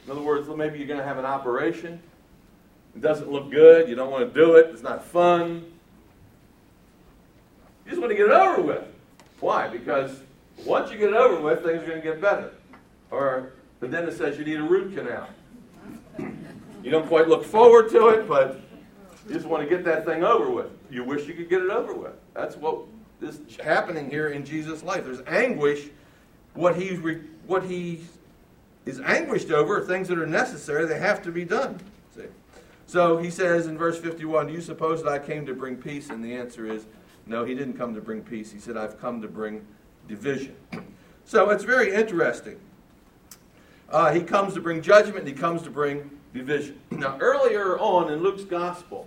In 0.05 0.12
other 0.12 0.21
words, 0.21 0.49
maybe 0.49 0.78
you're 0.78 0.87
going 0.87 1.00
to 1.00 1.07
have 1.07 1.19
an 1.19 1.25
operation. 1.25 2.00
It 2.95 3.00
doesn't 3.00 3.31
look 3.31 3.50
good. 3.50 3.88
You 3.88 3.95
don't 3.95 4.11
want 4.11 4.33
to 4.33 4.38
do 4.38 4.57
it. 4.57 4.67
It's 4.71 4.83
not 4.83 5.02
fun. 5.05 5.64
You 7.85 7.90
just 7.90 8.00
want 8.00 8.11
to 8.11 8.17
get 8.17 8.26
it 8.26 8.33
over 8.33 8.61
with. 8.61 8.85
Why? 9.40 9.69
Because 9.69 10.21
once 10.64 10.90
you 10.90 10.99
get 10.99 11.11
it 11.11 11.17
over 11.17 11.40
with, 11.40 11.62
things 11.64 11.83
are 11.83 11.87
going 11.87 12.02
to 12.02 12.07
get 12.07 12.21
better. 12.21 12.52
Or 13.11 13.52
the 13.81 13.88
dentist 13.88 14.19
says 14.19 14.38
you 14.38 14.45
need 14.45 14.59
a 14.59 14.62
root 14.62 14.95
canal. 14.95 15.28
You 16.83 16.90
don't 16.90 17.07
quite 17.07 17.28
look 17.28 17.45
forward 17.45 17.90
to 17.90 18.09
it, 18.09 18.28
but 18.28 18.61
you 19.28 19.35
just 19.35 19.47
want 19.47 19.62
to 19.62 19.68
get 19.68 19.85
that 19.85 20.06
thing 20.06 20.25
over 20.25 20.50
with. 20.50 20.70
You 20.90 21.04
wish 21.04 21.26
you 21.26 21.35
could 21.35 21.50
get 21.50 21.61
it 21.61 21.70
over 21.70 21.92
with. 21.92 22.14
That's 22.35 22.56
what 22.56 22.78
is 23.20 23.40
happening 23.62 24.11
here 24.11 24.28
in 24.28 24.44
Jesus' 24.44 24.82
life. 24.82 25.04
There's 25.04 25.20
anguish. 25.26 25.90
What 26.54 26.76
he, 26.76 26.97
what 27.47 27.64
he 27.64 28.00
is 28.87 29.00
anguished 29.00 29.50
over 29.50 29.78
are 29.78 29.85
things 29.85 30.08
that 30.08 30.18
are 30.18 30.26
necessary. 30.26 30.87
They 30.87 30.99
have 30.99 31.23
to 31.23 31.30
be 31.30 31.44
done. 31.44 31.78
See? 32.16 32.23
So 32.87 33.18
he 33.18 33.28
says 33.28 33.66
in 33.66 33.76
verse 33.76 33.99
51, 33.99 34.47
Do 34.47 34.52
you 34.54 34.62
suppose 34.62 35.02
that 35.02 35.12
I 35.12 35.18
came 35.18 35.44
to 35.44 35.54
bring 35.54 35.76
peace? 35.76 36.08
And 36.08 36.25
the 36.25 36.35
answer 36.35 36.66
is, 36.66 36.87
No, 37.26 37.44
he 37.44 37.54
didn't 37.54 37.75
come 37.75 37.94
to 37.94 38.00
bring 38.00 38.23
peace. 38.23 38.50
He 38.50 38.58
said, 38.58 38.78
I've 38.78 38.99
come 38.99 39.20
to 39.20 39.28
bring 39.28 39.66
division. 40.08 40.56
So 41.26 41.50
it's 41.50 41.64
very 41.64 41.92
interesting. 41.92 42.58
Uh, 43.90 44.12
he 44.12 44.23
comes 44.23 44.54
to 44.54 44.61
bring 44.62 44.80
judgment, 44.80 45.18
and 45.18 45.28
he 45.28 45.35
comes 45.35 45.61
to 45.62 45.70
bring 45.70 46.11
division. 46.32 46.78
Now, 46.90 47.18
earlier 47.20 47.78
on 47.78 48.11
in 48.12 48.23
Luke's 48.23 48.44
gospel, 48.44 49.06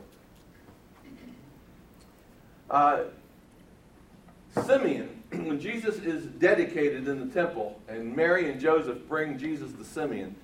uh, 2.72 3.04
Simeon, 4.66 5.22
when 5.32 5.60
Jesus 5.60 5.98
is 5.98 6.26
dedicated 6.26 7.08
in 7.08 7.20
the 7.20 7.34
temple 7.34 7.80
and 7.88 8.16
Mary 8.16 8.50
and 8.50 8.60
Joseph 8.60 9.08
bring 9.08 9.38
Jesus 9.38 9.72
to 9.74 9.84
Simeon, 9.84 10.36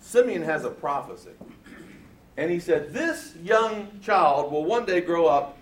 Simeon 0.00 0.42
has 0.42 0.64
a 0.64 0.70
prophecy. 0.70 1.30
And 2.36 2.50
he 2.50 2.58
said, 2.58 2.92
This 2.92 3.34
young 3.42 4.00
child 4.02 4.52
will 4.52 4.64
one 4.64 4.84
day 4.84 5.00
grow 5.00 5.26
up 5.26 5.58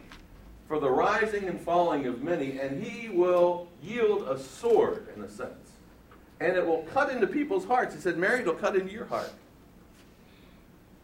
for 0.66 0.80
the 0.80 0.90
rising 0.90 1.44
and 1.48 1.60
falling 1.60 2.06
of 2.06 2.22
many, 2.22 2.58
and 2.58 2.82
he 2.82 3.08
will 3.08 3.68
yield 3.82 4.28
a 4.28 4.38
sword, 4.38 5.08
in 5.14 5.22
a 5.22 5.28
sense. 5.28 5.72
And 6.40 6.56
it 6.56 6.66
will 6.66 6.82
cut 6.92 7.10
into 7.10 7.26
people's 7.26 7.64
hearts. 7.64 7.94
He 7.94 8.00
said, 8.00 8.18
Mary, 8.18 8.40
it'll 8.40 8.54
cut 8.54 8.74
into 8.74 8.92
your 8.92 9.04
heart. 9.04 9.32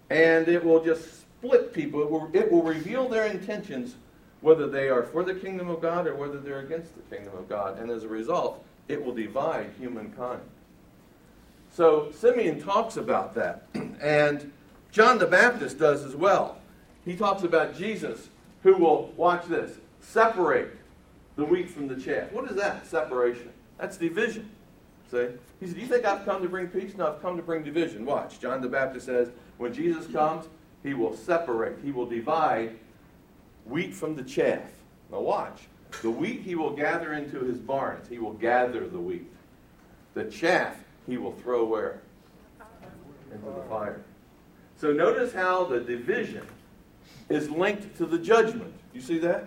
And 0.09 0.49
it 0.49 0.65
will 0.65 0.83
just 0.83 1.21
split 1.21 1.73
people. 1.73 2.03
It 2.03 2.11
will, 2.11 2.31
it 2.33 2.51
will 2.51 2.63
reveal 2.63 3.09
their 3.09 3.27
intentions 3.27 3.95
whether 4.41 4.67
they 4.67 4.89
are 4.89 5.03
for 5.03 5.23
the 5.23 5.35
kingdom 5.35 5.69
of 5.69 5.81
God 5.81 6.07
or 6.07 6.15
whether 6.15 6.39
they're 6.39 6.61
against 6.61 6.95
the 6.97 7.15
kingdom 7.15 7.37
of 7.37 7.49
God. 7.49 7.79
And 7.79 7.91
as 7.91 8.05
a 8.05 8.09
result, 8.09 8.65
it 8.89 9.05
will 9.05 9.15
divide 9.15 9.71
humankind. 9.79 10.41
So 11.73 12.11
Simeon 12.13 12.61
talks 12.61 12.97
about 12.97 13.35
that. 13.35 13.67
And 14.01 14.51
John 14.93 15.19
the 15.19 15.27
Baptist 15.27 15.79
does 15.79 16.05
as 16.05 16.17
well. 16.17 16.57
He 17.05 17.17
talks 17.17 17.43
about 17.43 17.77
Jesus 17.77 18.31
who 18.63 18.77
will, 18.77 19.13
watch 19.15 19.45
this, 19.45 19.77
separate 20.01 20.75
the 21.37 21.45
wheat 21.45 21.69
from 21.69 21.87
the 21.87 21.97
chaff. 21.97 22.33
What 22.33 22.51
is 22.51 22.57
that, 22.57 22.87
separation? 22.87 23.51
That's 23.79 23.99
division. 23.99 24.51
See? 25.11 25.27
He 25.61 25.67
said, 25.67 25.75
Do 25.75 25.81
you 25.81 25.87
think 25.87 26.05
I've 26.05 26.25
come 26.25 26.43
to 26.43 26.49
bring 26.49 26.69
peace? 26.69 26.97
No, 26.97 27.09
I've 27.09 27.21
come 27.21 27.37
to 27.37 27.43
bring 27.43 27.63
division. 27.63 28.07
Watch. 28.07 28.41
John 28.41 28.61
the 28.61 28.69
Baptist 28.69 29.07
says, 29.07 29.29
When 29.59 29.73
Jesus 29.73 30.07
comes, 30.07 30.47
he 30.83 30.95
will 30.95 31.17
separate, 31.17 31.79
he 31.83 31.93
will 31.93 32.07
divide 32.07 32.79
wheat 33.65 33.95
from 33.95 34.17
the 34.17 34.23
chaff. 34.23 34.71
Now 35.11 35.21
watch. 35.21 35.63
The 36.03 36.11
wheat 36.11 36.43
he 36.43 36.55
will 36.55 36.75
gather 36.75 37.15
into 37.15 37.41
his 37.41 37.59
barns. 37.59 38.09
He 38.09 38.19
will 38.19 38.35
gather 38.35 38.87
the 38.87 38.99
wheat. 38.99 39.31
The 40.15 40.25
chaff 40.25 40.77
he 41.07 41.19
will 41.19 41.33
throw 41.33 41.65
where? 41.65 42.01
Into 43.33 43.47
the 43.47 43.63
fire. 43.69 44.01
So 44.77 44.93
notice 44.93 45.33
how 45.33 45.65
the 45.65 45.81
division 45.81 46.47
is 47.29 47.51
linked 47.51 47.97
to 47.99 48.07
the 48.07 48.19
judgment. 48.19 48.73
You 48.93 49.01
see 49.01 49.19
that? 49.19 49.45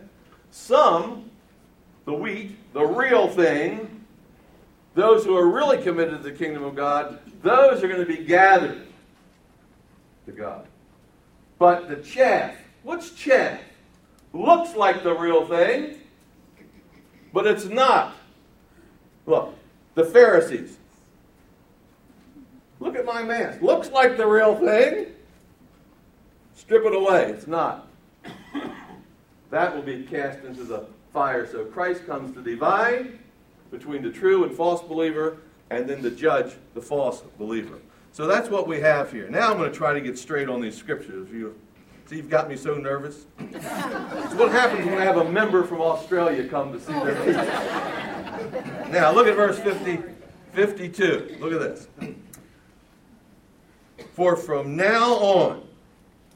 Some, 0.52 1.30
the 2.06 2.14
wheat, 2.14 2.58
the 2.74 2.86
real 2.86 3.28
thing, 3.28 4.06
those 4.94 5.26
who 5.26 5.36
are 5.36 5.50
really 5.50 5.82
committed 5.82 6.18
to 6.22 6.24
the 6.24 6.32
kingdom 6.32 6.64
of 6.64 6.76
God, 6.76 7.20
those 7.42 7.84
are 7.84 7.88
going 7.88 8.00
to 8.00 8.06
be 8.06 8.24
gathered 8.24 8.86
to 10.26 10.32
God. 10.32 10.68
But 11.58 11.90
the 11.90 11.98
chaff, 11.98 12.56
what's 12.84 13.12
chaff? 13.12 13.60
Looks 14.34 14.76
like 14.76 15.04
the 15.04 15.14
real 15.14 15.46
thing, 15.46 16.00
but 17.32 17.48
it's 17.48 17.66
not. 17.66 18.16
Look, 19.26 19.54
the 19.96 20.04
Pharisees. 20.04 20.78
Look 22.80 22.96
at 22.96 23.06
my 23.06 23.24
mask. 23.24 23.62
Looks 23.62 23.90
like 23.92 24.18
the 24.18 24.28
real 24.28 24.56
thing. 24.56 25.08
Strip 26.56 26.86
it 26.86 26.94
away. 26.94 27.26
It's 27.30 27.48
not. 27.48 27.88
That 29.52 29.76
will 29.76 29.84
be 29.84 30.04
cast 30.04 30.44
into 30.44 30.64
the 30.64 30.88
fire. 31.14 31.48
So 31.48 31.64
Christ 31.66 32.06
comes 32.06 32.34
to 32.36 32.42
divide 32.42 33.20
between 33.72 34.02
the 34.02 34.12
true 34.12 34.44
and 34.44 34.54
false 34.54 34.82
believer 34.82 35.38
and 35.70 35.88
then 35.88 36.02
to 36.04 36.12
judge 36.12 36.54
the 36.74 36.82
false 36.82 37.22
believer. 37.38 37.80
So 38.12 38.28
that's 38.28 38.50
what 38.50 38.68
we 38.68 38.80
have 38.82 39.12
here. 39.12 39.30
Now 39.30 39.52
I'm 39.52 39.58
going 39.58 39.72
to 39.72 39.78
try 39.78 39.94
to 39.94 40.02
get 40.02 40.18
straight 40.18 40.50
on 40.50 40.62
these 40.62 40.76
scriptures. 40.76 41.28
If 41.28 41.34
you 41.34 41.56
See, 42.14 42.18
you've 42.18 42.30
got 42.30 42.48
me 42.48 42.56
so 42.56 42.76
nervous. 42.76 43.26
it's 43.40 44.36
what 44.36 44.52
happens 44.52 44.86
when 44.86 45.00
I 45.00 45.04
have 45.04 45.18
a 45.18 45.28
member 45.32 45.64
from 45.64 45.82
Australia 45.82 46.48
come 46.48 46.72
to 46.72 46.80
see 46.80 46.94
their 46.94 47.16
teacher. 47.26 48.90
now, 48.92 49.12
look 49.12 49.26
at 49.26 49.36
verse 49.36 49.58
50, 49.58 49.98
52. 50.52 51.38
Look 51.40 51.54
at 51.54 51.60
this. 51.60 51.88
For 54.14 54.36
from 54.36 54.76
now 54.76 55.14
on, 55.16 55.68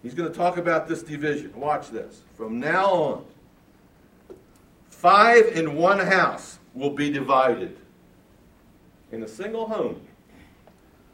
he's 0.02 0.16
going 0.16 0.32
to 0.32 0.36
talk 0.36 0.58
about 0.58 0.88
this 0.88 1.04
division. 1.04 1.54
Watch 1.56 1.92
this. 1.92 2.24
From 2.36 2.60
now 2.60 2.92
on, 2.92 3.26
five 4.90 5.46
in 5.50 5.76
one 5.76 6.00
house 6.00 6.58
will 6.74 6.90
be 6.90 7.12
divided. 7.12 7.78
In 9.12 9.22
a 9.22 9.28
single 9.28 9.68
home, 9.68 10.02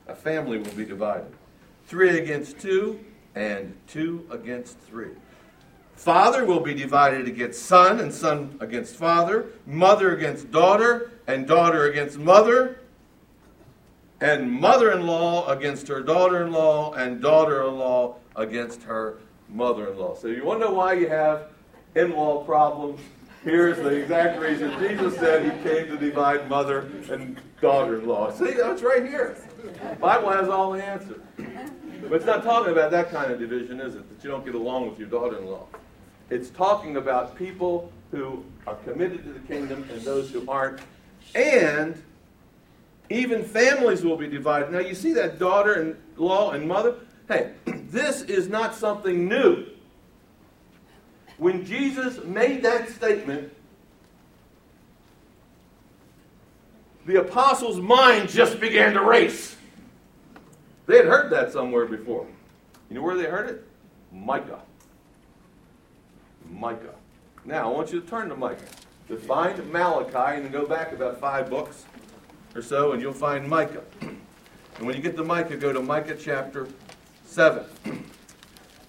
a 0.07 0.15
family 0.15 0.57
will 0.57 0.71
be 0.71 0.85
divided. 0.85 1.33
Three 1.85 2.17
against 2.17 2.59
two, 2.61 3.03
and 3.35 3.75
two 3.87 4.27
against 4.29 4.79
three. 4.79 5.11
Father 5.95 6.45
will 6.45 6.59
be 6.59 6.73
divided 6.73 7.27
against 7.27 7.63
son, 7.63 7.99
and 7.99 8.13
son 8.13 8.57
against 8.59 8.95
father, 8.95 9.47
mother 9.65 10.15
against 10.15 10.51
daughter, 10.51 11.11
and 11.27 11.47
daughter 11.47 11.85
against 11.85 12.17
mother, 12.17 12.79
and 14.19 14.51
mother 14.51 14.91
in 14.91 15.05
law 15.05 15.47
against 15.47 15.87
her 15.87 16.01
daughter 16.01 16.43
in 16.43 16.51
law, 16.51 16.93
and 16.93 17.21
daughter 17.21 17.63
in 17.63 17.77
law 17.77 18.15
against 18.35 18.83
her 18.83 19.19
mother 19.49 19.91
in 19.91 19.97
law. 19.97 20.15
So, 20.15 20.27
you 20.27 20.43
want 20.43 20.61
to 20.61 20.67
know 20.67 20.73
why 20.73 20.93
you 20.93 21.07
have 21.09 21.49
in 21.95 22.11
law 22.11 22.43
problems? 22.43 22.99
Here's 23.43 23.77
the 23.77 23.89
exact 23.89 24.39
reason. 24.39 24.71
Jesus 24.79 25.17
said 25.17 25.43
he 25.43 25.69
came 25.69 25.87
to 25.87 25.97
divide 25.97 26.49
mother 26.49 26.89
and 27.11 27.37
daughter 27.59 27.99
in 27.99 28.07
law. 28.07 28.31
See, 28.31 28.51
that's 28.51 28.81
right 28.81 29.05
here. 29.05 29.37
The 29.61 29.95
Bible 29.95 30.29
has 30.29 30.47
all 30.47 30.71
the 30.71 30.83
answers. 30.83 31.21
But 31.37 32.13
it's 32.13 32.25
not 32.25 32.43
talking 32.43 32.71
about 32.71 32.91
that 32.91 33.11
kind 33.11 33.31
of 33.31 33.39
division, 33.39 33.81
is 33.81 33.95
it? 33.95 34.09
That 34.09 34.23
you 34.23 34.31
don't 34.31 34.45
get 34.45 34.55
along 34.55 34.89
with 34.89 34.97
your 34.97 35.09
daughter 35.09 35.37
in 35.37 35.45
law. 35.47 35.65
It's 36.29 36.49
talking 36.51 36.95
about 36.95 37.35
people 37.35 37.91
who 38.11 38.45
are 38.65 38.75
committed 38.75 39.25
to 39.25 39.33
the 39.33 39.39
kingdom 39.41 39.85
and 39.91 40.01
those 40.01 40.31
who 40.31 40.49
aren't. 40.49 40.79
And 41.35 42.01
even 43.09 43.43
families 43.43 44.05
will 44.05 44.17
be 44.17 44.27
divided. 44.27 44.71
Now, 44.71 44.79
you 44.79 44.95
see 44.95 45.11
that 45.13 45.37
daughter 45.37 45.81
in 45.81 45.97
law 46.15 46.51
and 46.51 46.65
mother? 46.65 46.95
Hey, 47.27 47.53
this 47.65 48.21
is 48.21 48.47
not 48.47 48.73
something 48.73 49.27
new. 49.27 49.65
When 51.43 51.65
Jesus 51.65 52.23
made 52.23 52.63
that 52.63 52.87
statement, 52.87 53.51
the 57.05 57.19
apostles' 57.19 57.81
minds 57.81 58.33
just 58.33 58.61
began 58.61 58.93
to 58.93 59.01
race. 59.01 59.57
They 60.85 60.95
had 60.95 61.05
heard 61.05 61.33
that 61.33 61.51
somewhere 61.51 61.85
before. 61.85 62.25
You 62.89 62.95
know 62.95 63.01
where 63.01 63.17
they 63.17 63.25
heard 63.25 63.49
it? 63.49 63.67
Micah. 64.13 64.61
Micah. 66.49 66.95
Now, 67.43 67.69
I 67.69 67.75
want 67.75 67.91
you 67.91 67.99
to 67.99 68.07
turn 68.07 68.29
to 68.29 68.37
Micah. 68.37 68.63
To 69.09 69.17
find 69.17 69.69
Malachi 69.69 70.39
and 70.39 70.49
go 70.49 70.65
back 70.65 70.93
about 70.93 71.19
five 71.19 71.49
books 71.49 71.83
or 72.55 72.61
so, 72.61 72.93
and 72.93 73.01
you'll 73.01 73.11
find 73.11 73.45
Micah. 73.49 73.83
And 74.77 74.87
when 74.87 74.95
you 74.95 75.03
get 75.03 75.17
to 75.17 75.25
Micah, 75.25 75.57
go 75.57 75.73
to 75.73 75.81
Micah 75.81 76.15
chapter 76.15 76.69
7. 77.25 77.65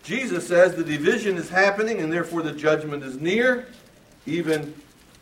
Jesus 0.05 0.47
says 0.47 0.75
the 0.75 0.85
division 0.85 1.39
is 1.39 1.49
happening 1.49 2.01
and 2.01 2.13
therefore 2.13 2.43
the 2.43 2.53
judgment 2.53 3.03
is 3.03 3.19
near. 3.19 3.67
Even 4.27 4.75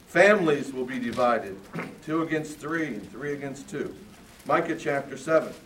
families 0.09 0.73
will 0.73 0.85
be 0.85 0.99
divided 0.99 1.57
two 2.05 2.23
against 2.23 2.59
three 2.59 2.89
and 2.89 3.12
three 3.12 3.33
against 3.33 3.71
two. 3.71 3.95
Micah 4.45 4.77
chapter 4.77 5.17
7. 5.17 5.55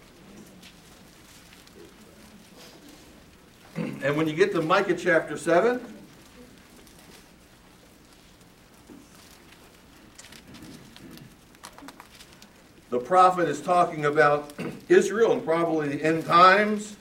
And 3.76 4.16
when 4.16 4.26
you 4.26 4.34
get 4.34 4.52
to 4.52 4.62
Micah 4.62 4.94
chapter 4.94 5.36
7, 5.36 5.80
the 12.90 12.98
prophet 12.98 13.48
is 13.48 13.60
talking 13.60 14.04
about 14.04 14.52
Israel 14.88 15.32
and 15.32 15.44
probably 15.44 15.88
the 15.88 16.02
end 16.02 16.26
times 16.26 16.96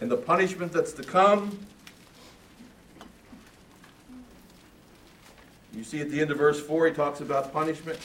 and 0.00 0.10
the 0.10 0.16
punishment 0.16 0.72
that's 0.72 0.92
to 0.92 1.02
come. 1.02 1.58
You 5.74 5.84
see 5.84 6.00
at 6.00 6.10
the 6.10 6.20
end 6.20 6.30
of 6.30 6.38
verse 6.38 6.60
4, 6.60 6.88
he 6.88 6.92
talks 6.92 7.20
about 7.20 7.52
punishment. 7.52 7.98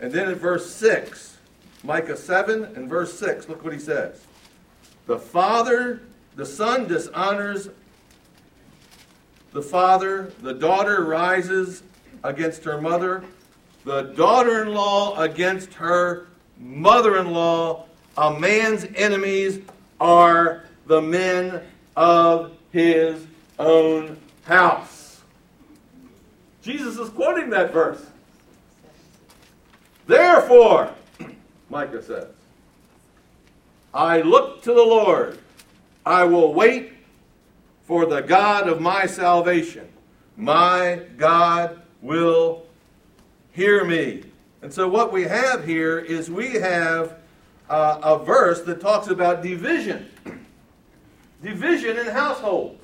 And 0.00 0.10
then 0.12 0.28
in 0.28 0.36
verse 0.36 0.72
6, 0.74 1.36
Micah 1.82 2.16
7 2.16 2.64
and 2.76 2.88
verse 2.88 3.18
6, 3.18 3.48
look 3.48 3.62
what 3.62 3.72
he 3.72 3.78
says. 3.78 4.24
The 5.06 5.18
father, 5.18 6.02
the 6.36 6.46
son 6.46 6.86
dishonors 6.86 7.68
the 9.52 9.62
father, 9.62 10.32
the 10.42 10.54
daughter 10.54 11.04
rises 11.04 11.82
against 12.22 12.62
her 12.64 12.80
mother, 12.80 13.24
the 13.84 14.02
daughter 14.02 14.62
in 14.62 14.74
law 14.74 15.20
against 15.20 15.74
her 15.74 16.28
mother 16.58 17.18
in 17.18 17.32
law. 17.32 17.86
A 18.16 18.38
man's 18.38 18.86
enemies 18.94 19.60
are 20.00 20.64
the 20.90 21.00
men 21.00 21.62
of 21.94 22.50
his 22.72 23.24
own 23.60 24.18
house. 24.42 25.22
Jesus 26.62 26.98
is 26.98 27.08
quoting 27.10 27.48
that 27.50 27.72
verse. 27.72 28.04
Therefore, 30.08 30.92
Micah 31.70 32.02
says, 32.02 32.26
I 33.94 34.22
look 34.22 34.64
to 34.64 34.74
the 34.74 34.82
Lord. 34.82 35.38
I 36.04 36.24
will 36.24 36.52
wait 36.52 36.92
for 37.84 38.04
the 38.04 38.20
God 38.20 38.68
of 38.68 38.80
my 38.80 39.06
salvation. 39.06 39.86
My 40.36 41.02
God 41.16 41.80
will 42.02 42.66
hear 43.52 43.84
me. 43.84 44.24
And 44.60 44.74
so, 44.74 44.88
what 44.88 45.12
we 45.12 45.22
have 45.22 45.64
here 45.64 46.00
is 46.00 46.28
we 46.28 46.54
have 46.54 47.14
uh, 47.68 48.00
a 48.02 48.18
verse 48.24 48.62
that 48.62 48.80
talks 48.80 49.06
about 49.06 49.40
division 49.40 50.10
division 51.42 51.98
in 51.98 52.06
households. 52.06 52.82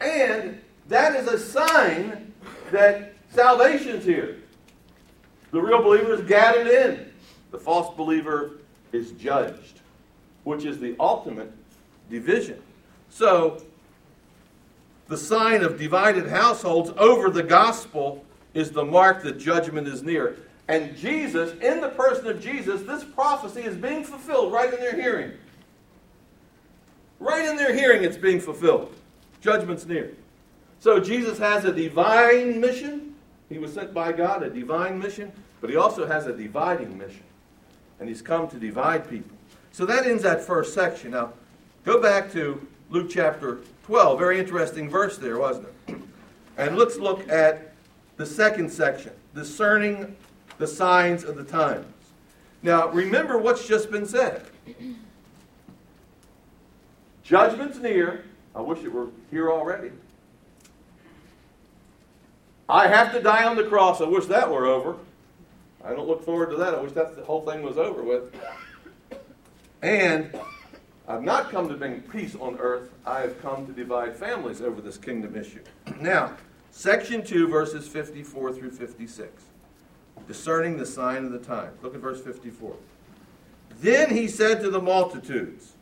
And 0.00 0.60
that 0.88 1.14
is 1.14 1.28
a 1.28 1.38
sign 1.38 2.32
that 2.70 3.14
salvation's 3.30 4.04
here. 4.04 4.38
The 5.52 5.60
real 5.60 5.82
believer 5.82 6.14
is 6.14 6.22
gathered 6.22 6.66
in. 6.66 7.12
The 7.50 7.58
false 7.58 7.94
believer 7.96 8.52
is 8.92 9.12
judged, 9.12 9.80
which 10.44 10.64
is 10.64 10.78
the 10.78 10.96
ultimate 10.98 11.52
division. 12.10 12.60
So, 13.10 13.62
the 15.08 15.16
sign 15.16 15.62
of 15.62 15.78
divided 15.78 16.26
households 16.26 16.90
over 16.96 17.28
the 17.28 17.42
gospel 17.42 18.24
is 18.54 18.70
the 18.70 18.84
mark 18.84 19.22
that 19.22 19.38
judgment 19.38 19.86
is 19.86 20.02
near. 20.02 20.36
And 20.68 20.96
Jesus, 20.96 21.52
in 21.60 21.80
the 21.80 21.90
person 21.90 22.28
of 22.28 22.40
Jesus, 22.40 22.82
this 22.82 23.04
prophecy 23.04 23.62
is 23.62 23.76
being 23.76 24.04
fulfilled 24.04 24.52
right 24.52 24.72
in 24.72 24.80
their 24.80 24.94
hearing. 24.94 25.32
Right 27.22 27.48
in 27.48 27.54
their 27.54 27.72
hearing, 27.72 28.02
it's 28.02 28.16
being 28.16 28.40
fulfilled. 28.40 28.92
Judgment's 29.40 29.86
near. 29.86 30.10
So 30.80 30.98
Jesus 30.98 31.38
has 31.38 31.64
a 31.64 31.72
divine 31.72 32.60
mission. 32.60 33.14
He 33.48 33.58
was 33.58 33.72
sent 33.72 33.94
by 33.94 34.10
God, 34.10 34.42
a 34.42 34.50
divine 34.50 34.98
mission, 34.98 35.30
but 35.60 35.70
he 35.70 35.76
also 35.76 36.04
has 36.04 36.26
a 36.26 36.36
dividing 36.36 36.98
mission. 36.98 37.22
And 38.00 38.08
he's 38.08 38.22
come 38.22 38.48
to 38.48 38.56
divide 38.56 39.08
people. 39.08 39.36
So 39.70 39.86
that 39.86 40.04
ends 40.04 40.24
that 40.24 40.42
first 40.42 40.74
section. 40.74 41.12
Now, 41.12 41.32
go 41.84 42.02
back 42.02 42.32
to 42.32 42.66
Luke 42.90 43.08
chapter 43.08 43.60
12. 43.84 44.18
Very 44.18 44.40
interesting 44.40 44.90
verse 44.90 45.16
there, 45.16 45.38
wasn't 45.38 45.68
it? 45.86 45.96
And 46.58 46.76
let's 46.76 46.98
look 46.98 47.28
at 47.28 47.72
the 48.16 48.26
second 48.26 48.68
section 48.68 49.12
discerning 49.32 50.16
the 50.58 50.66
signs 50.66 51.22
of 51.22 51.36
the 51.36 51.44
times. 51.44 51.86
Now, 52.64 52.88
remember 52.88 53.38
what's 53.38 53.68
just 53.68 53.92
been 53.92 54.06
said. 54.06 54.44
Judgment's 57.22 57.78
near. 57.78 58.24
I 58.54 58.60
wish 58.60 58.80
it 58.80 58.92
were 58.92 59.08
here 59.30 59.50
already. 59.50 59.90
I 62.68 62.88
have 62.88 63.12
to 63.12 63.20
die 63.20 63.44
on 63.44 63.56
the 63.56 63.64
cross. 63.64 64.00
I 64.00 64.06
wish 64.06 64.26
that 64.26 64.50
were 64.50 64.66
over. 64.66 64.96
I 65.84 65.90
don't 65.90 66.06
look 66.06 66.24
forward 66.24 66.50
to 66.50 66.56
that. 66.56 66.74
I 66.74 66.80
wish 66.80 66.92
that 66.92 67.16
the 67.16 67.24
whole 67.24 67.42
thing 67.42 67.62
was 67.62 67.76
over 67.76 68.02
with. 68.02 68.34
And 69.82 70.32
I've 71.08 71.22
not 71.22 71.50
come 71.50 71.68
to 71.68 71.74
bring 71.74 72.00
peace 72.02 72.36
on 72.38 72.56
earth. 72.58 72.90
I 73.04 73.20
have 73.20 73.40
come 73.42 73.66
to 73.66 73.72
divide 73.72 74.16
families 74.16 74.60
over 74.62 74.80
this 74.80 74.96
kingdom 74.96 75.36
issue. 75.36 75.62
Now, 76.00 76.36
section 76.70 77.24
2, 77.24 77.48
verses 77.48 77.86
54 77.88 78.52
through 78.54 78.70
56. 78.70 79.44
Discerning 80.28 80.76
the 80.76 80.86
sign 80.86 81.24
of 81.24 81.32
the 81.32 81.38
times. 81.38 81.76
Look 81.82 81.94
at 81.94 82.00
verse 82.00 82.20
54. 82.20 82.76
Then 83.80 84.10
he 84.10 84.28
said 84.28 84.60
to 84.60 84.70
the 84.70 84.80
multitudes, 84.80 85.72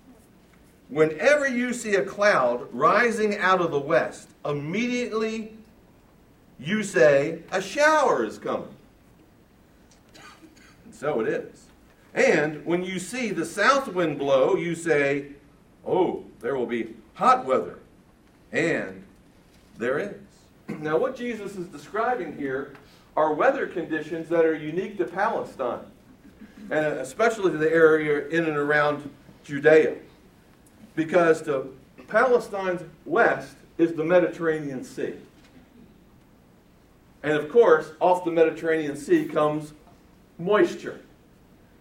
Whenever 0.91 1.47
you 1.47 1.73
see 1.73 1.95
a 1.95 2.05
cloud 2.05 2.67
rising 2.73 3.39
out 3.39 3.61
of 3.61 3.71
the 3.71 3.79
west, 3.79 4.29
immediately 4.45 5.53
you 6.59 6.83
say, 6.83 7.43
A 7.53 7.63
shower 7.63 8.25
is 8.25 8.39
coming. 8.39 8.75
And 10.85 10.93
so 10.93 11.21
it 11.21 11.29
is. 11.29 11.67
And 12.13 12.67
when 12.67 12.85
you 12.85 12.99
see 12.99 13.31
the 13.31 13.47
south 13.47 13.87
wind 13.95 14.19
blow, 14.19 14.57
you 14.57 14.75
say, 14.75 15.29
Oh, 15.87 16.25
there 16.41 16.57
will 16.57 16.67
be 16.67 16.95
hot 17.15 17.47
weather. 17.47 17.79
And 18.51 19.05
there 19.79 20.01
is. 20.01 20.17
Now, 20.81 20.99
what 20.99 21.15
Jesus 21.15 21.57
is 21.57 21.67
describing 21.69 22.37
here 22.37 22.75
are 23.17 23.33
weather 23.33 23.69
conditions 23.69 24.29
that 24.29 24.45
are 24.45 24.55
unique 24.55 24.99
to 24.99 25.05
Palestine, 25.05 25.85
and 26.71 26.99
especially 26.99 27.53
to 27.53 27.59
the 27.59 27.71
area 27.73 28.27
in 28.29 28.45
and 28.45 28.57
around 28.57 29.09
Judea 29.45 29.97
because 30.95 31.43
to 31.43 31.75
Palestine's 32.09 32.83
west 33.05 33.55
is 33.79 33.95
the 33.95 34.05
Mediterranean 34.05 34.85
Sea. 34.85 35.15
And 37.23 37.33
of 37.33 37.51
course, 37.51 37.93
off 38.01 38.25
the 38.25 38.31
Mediterranean 38.31 38.97
Sea 38.97 39.25
comes 39.25 39.73
moisture. 40.39 41.01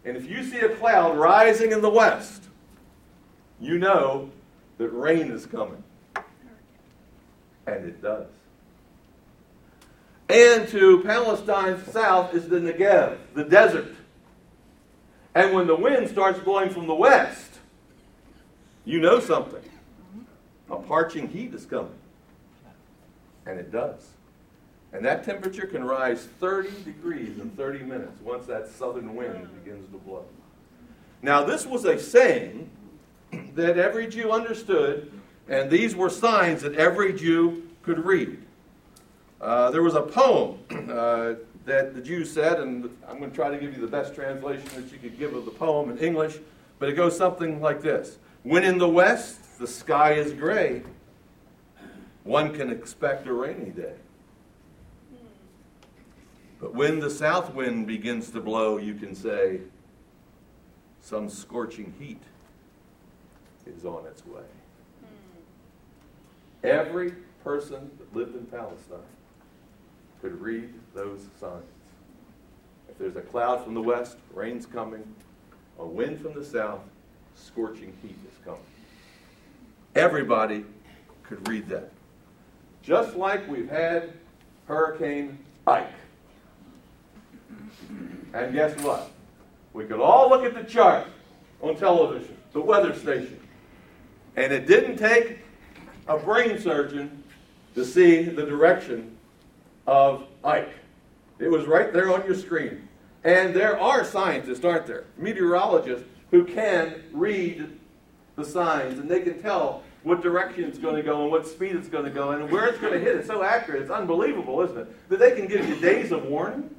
And 0.06 0.16
if 0.18 0.30
you 0.30 0.44
see 0.44 0.60
a 0.60 0.70
cloud 0.76 1.18
rising 1.18 1.72
in 1.72 1.82
the 1.82 1.90
west, 1.90 2.44
you 3.60 3.78
know 3.78 4.30
that 4.78 4.90
rain 4.90 5.32
is 5.32 5.46
coming. 5.46 5.84
And 7.68 7.86
it 7.86 8.02
does. 8.02 8.28
And 10.30 10.68
to 10.70 11.02
Palestine's 11.04 11.92
south 11.92 12.34
is 12.34 12.48
the 12.48 12.60
Negev, 12.60 13.18
the 13.34 13.44
desert. 13.44 13.96
And 15.36 15.54
when 15.54 15.68
the 15.68 15.76
wind 15.76 16.10
starts 16.10 16.40
blowing 16.40 16.70
from 16.70 16.88
the 16.88 16.96
west, 16.96 17.49
you 18.90 19.00
know 19.00 19.20
something. 19.20 19.62
A 20.72 20.78
parching 20.78 21.28
heat 21.30 21.54
is 21.54 21.68
coming. 21.68 21.94
And 23.46 23.60
it 23.60 23.72
does. 23.72 24.08
And 24.92 25.06
that 25.06 25.24
temperature 25.24 25.68
can 25.68 25.84
rise 25.84 26.28
30 26.40 26.72
degrees 26.86 27.38
in 27.38 27.52
30 27.52 27.84
minutes 27.84 28.20
once 28.24 28.48
that 28.48 28.68
southern 28.68 29.16
wind 29.16 29.48
begins 29.64 29.88
to 29.92 29.98
blow. 30.00 30.26
Now, 31.22 31.44
this 31.44 31.68
was 31.68 31.86
a 31.86 32.00
saying 32.00 32.68
that 33.54 33.78
every 33.78 34.08
Jew 34.08 34.32
understood, 34.32 35.12
and 35.48 35.70
these 35.70 35.96
were 35.96 36.10
signs 36.10 36.64
that 36.64 36.74
every 36.74 37.14
Jew 37.14 37.70
could 37.84 38.04
read. 38.04 38.40
Uh, 39.40 39.70
there 39.70 39.84
was 39.84 39.94
a 39.94 40.02
poem 40.02 40.58
uh, 40.90 41.36
that 41.66 41.94
the 41.94 42.02
Jews 42.02 42.32
said, 42.32 42.60
and 42.60 42.90
I'm 43.08 43.20
going 43.20 43.30
to 43.30 43.36
try 43.36 43.52
to 43.52 43.58
give 43.60 43.76
you 43.76 43.82
the 43.82 43.92
best 43.92 44.16
translation 44.16 44.68
that 44.74 44.92
you 44.92 44.98
could 44.98 45.20
give 45.20 45.36
of 45.36 45.46
the 45.46 45.52
poem 45.52 45.92
in 45.92 46.00
English, 46.00 46.40
but 46.80 46.90
it 46.90 46.94
goes 46.94 47.16
something 47.16 47.62
like 47.62 47.84
this 47.84 48.18
When 48.44 48.64
in 48.64 48.78
the 48.78 48.90
west 48.90 49.60
the 49.60 49.68
sky 49.68 50.14
is 50.14 50.34
gray, 50.34 50.84
one 52.24 52.56
can 52.56 52.70
expect 52.70 53.28
a 53.28 53.34
rainy 53.34 53.72
day. 53.72 53.96
But 56.60 56.74
when 56.74 57.00
the 57.00 57.10
south 57.10 57.54
wind 57.54 57.88
begins 57.88 58.32
to 58.32 58.42
blow, 58.42 58.78
you 58.78 58.94
can 58.94 59.16
say, 59.16 59.62
some 61.02 61.30
scorching 61.30 61.94
heat 61.98 62.22
is 63.66 63.86
on 63.86 64.06
its 64.06 64.26
way. 64.26 64.44
Every 66.64 67.14
person 67.44 67.90
that 67.98 68.16
lived 68.16 68.36
in 68.36 68.46
Palestine 68.46 69.00
could 70.22 70.40
read 70.42 70.74
those 70.94 71.28
signs. 71.40 71.64
If 72.90 72.98
there's 72.98 73.16
a 73.16 73.22
cloud 73.22 73.64
from 73.64 73.74
the 73.74 73.82
west, 73.82 74.18
rain's 74.34 74.66
coming. 74.66 75.04
A 75.80 75.86
wind 75.86 76.20
from 76.20 76.34
the 76.34 76.44
south, 76.44 76.82
scorching 77.40 77.94
heat 78.02 78.16
is 78.30 78.38
coming. 78.46 78.60
Everybody 79.96 80.66
could 81.24 81.48
read 81.48 81.68
that. 81.70 81.92
Just 82.82 83.16
like 83.16 83.48
we've 83.50 83.70
had 83.70 84.14
Hurricane 84.68 85.38
Ike. 85.68 85.88
And 88.34 88.54
guess 88.54 88.80
what? 88.82 89.12
We 89.74 89.86
could 89.86 90.00
all 90.00 90.30
look 90.30 90.44
at 90.44 90.54
the 90.54 90.64
chart 90.64 91.08
on 91.62 91.76
television, 91.76 92.36
the 92.54 92.62
weather 92.62 92.94
station. 92.94 93.40
And 94.36 94.54
it 94.54 94.68
didn't 94.68 94.98
take 94.98 95.40
a 96.08 96.18
brain 96.18 96.60
surgeon 96.60 97.24
to 97.76 97.86
see 97.86 98.24
the 98.24 98.46
direction 98.46 99.18
of 99.88 100.26
Ike. 100.44 100.74
It 101.40 101.50
was 101.50 101.66
right 101.66 101.92
there 101.92 102.14
on 102.14 102.26
your 102.26 102.36
screen. 102.36 102.88
And 103.24 103.54
there 103.54 103.80
are 103.80 104.04
scientists, 104.04 104.64
aren't 104.64 104.88
there? 104.88 105.06
Meteorologists 105.18 106.08
who 106.32 106.46
can 106.46 107.04
read 107.12 107.80
the 108.36 108.46
signs 108.46 109.00
and 109.00 109.10
they 109.10 109.22
can 109.22 109.42
tell 109.42 109.84
what 110.04 110.22
direction 110.22 110.64
it's 110.64 110.78
going 110.78 110.96
to 110.96 111.04
go 111.04 111.24
and 111.24 111.32
what 111.32 111.46
speed 111.46 111.76
it's 111.76 111.90
going 111.90 112.06
to 112.06 112.12
go 112.12 112.32
and 112.32 112.50
where 112.50 112.68
it's 112.68 112.80
going 112.80 112.94
to 112.94 113.00
hit. 113.00 113.16
It's 113.18 113.28
so 113.28 113.44
accurate. 113.44 113.82
It's 113.82 113.92
unbelievable, 113.92 114.62
isn't 114.62 114.78
it? 114.78 115.10
That 115.10 115.20
they 115.20 115.36
can 115.36 115.48
give 115.48 115.68
you 115.68 115.76
days 115.76 116.12
of 116.12 116.26
warning. 116.26 116.74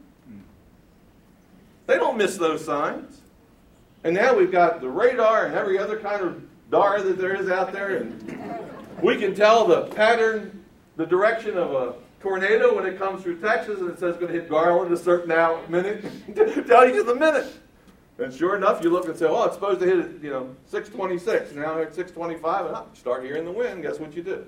They 1.86 1.96
don't 1.96 2.16
miss 2.16 2.36
those 2.36 2.64
signs. 2.64 3.20
And 4.04 4.14
now 4.14 4.34
we've 4.34 4.52
got 4.52 4.80
the 4.80 4.88
radar 4.88 5.46
and 5.46 5.54
every 5.54 5.78
other 5.78 5.98
kind 5.98 6.22
of 6.22 6.42
dar 6.70 7.02
that 7.02 7.18
there 7.18 7.34
is 7.34 7.50
out 7.50 7.72
there, 7.72 7.96
and 7.96 8.38
we 9.02 9.16
can 9.16 9.34
tell 9.34 9.66
the 9.66 9.82
pattern, 9.88 10.64
the 10.96 11.04
direction 11.04 11.58
of 11.58 11.72
a 11.72 11.94
tornado 12.20 12.74
when 12.74 12.86
it 12.86 12.96
comes 12.96 13.22
through 13.22 13.40
Texas, 13.40 13.80
and 13.80 13.90
it 13.90 13.98
says 13.98 14.10
it's 14.10 14.20
going 14.20 14.32
to 14.32 14.40
hit 14.40 14.48
Garland 14.48 14.92
a 14.92 14.96
certain 14.96 15.32
hour, 15.32 15.60
minute, 15.68 16.04
tell 16.66 16.88
you 16.88 17.02
the 17.02 17.14
minute. 17.14 17.52
And 18.20 18.34
sure 18.34 18.54
enough, 18.54 18.84
you 18.84 18.90
look 18.90 19.06
and 19.06 19.16
say, 19.16 19.26
"Oh, 19.26 19.44
it's 19.44 19.54
supposed 19.54 19.80
to 19.80 19.86
hit 19.86 20.22
you 20.22 20.30
know 20.30 20.54
6:26." 20.70 21.54
Now 21.54 21.78
it's 21.78 21.96
6:25, 21.96 22.66
and 22.66 22.76
oh, 22.76 22.86
start 22.92 23.24
hearing 23.24 23.44
the 23.46 23.52
wind. 23.52 23.82
Guess 23.82 23.98
what 23.98 24.14
you 24.14 24.22
do? 24.22 24.46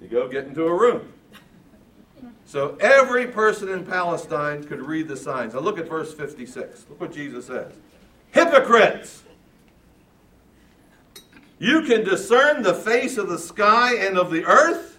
You 0.00 0.08
go 0.08 0.28
get 0.28 0.46
into 0.46 0.64
a 0.64 0.74
room. 0.74 1.12
So 2.44 2.76
every 2.80 3.28
person 3.28 3.68
in 3.68 3.86
Palestine 3.86 4.64
could 4.64 4.82
read 4.82 5.08
the 5.08 5.16
signs. 5.16 5.54
Now 5.54 5.60
look 5.60 5.78
at 5.78 5.88
verse 5.88 6.12
56. 6.12 6.86
Look 6.88 7.00
what 7.00 7.12
Jesus 7.12 7.46
says. 7.46 7.72
Hypocrites! 8.32 9.22
You 11.58 11.82
can 11.82 12.02
discern 12.02 12.62
the 12.62 12.74
face 12.74 13.16
of 13.16 13.28
the 13.28 13.38
sky 13.38 13.94
and 13.94 14.18
of 14.18 14.32
the 14.32 14.44
earth, 14.44 14.98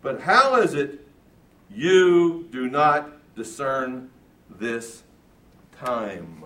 but 0.00 0.20
how 0.20 0.56
is 0.60 0.74
it 0.74 1.06
you 1.68 2.46
do 2.52 2.68
not 2.68 3.10
discern 3.34 4.10
this 4.48 5.02
time? 5.84 6.44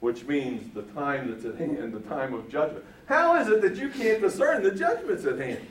Which 0.00 0.24
means 0.24 0.72
the 0.74 0.82
time 0.82 1.30
that's 1.30 1.44
at 1.44 1.56
hand, 1.56 1.92
the 1.92 2.00
time 2.00 2.34
of 2.34 2.50
judgment. 2.50 2.84
How 3.06 3.36
is 3.36 3.48
it 3.48 3.62
that 3.62 3.76
you 3.76 3.88
can't 3.88 4.20
discern 4.20 4.62
the 4.62 4.72
judgments 4.72 5.24
at 5.24 5.38
hand? 5.38 5.66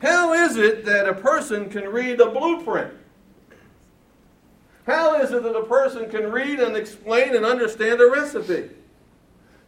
How 0.00 0.32
is 0.32 0.56
it 0.56 0.84
that 0.84 1.08
a 1.08 1.14
person 1.14 1.68
can 1.70 1.88
read 1.88 2.20
a 2.20 2.30
blueprint? 2.30 2.92
How 4.86 5.20
is 5.20 5.30
it 5.30 5.42
that 5.44 5.56
a 5.56 5.64
person 5.64 6.10
can 6.10 6.30
read 6.30 6.58
and 6.58 6.76
explain 6.76 7.34
and 7.34 7.44
understand 7.44 8.00
a 8.00 8.10
recipe? 8.10 8.70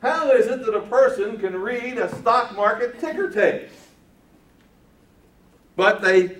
How 0.02 0.32
is 0.32 0.46
it 0.46 0.64
that 0.66 0.74
a 0.74 0.82
person 0.82 1.38
can 1.38 1.56
read 1.56 1.98
a 1.98 2.14
stock 2.16 2.54
market 2.54 3.00
ticker 3.00 3.30
tape? 3.30 3.70
But 5.76 6.02
they 6.02 6.36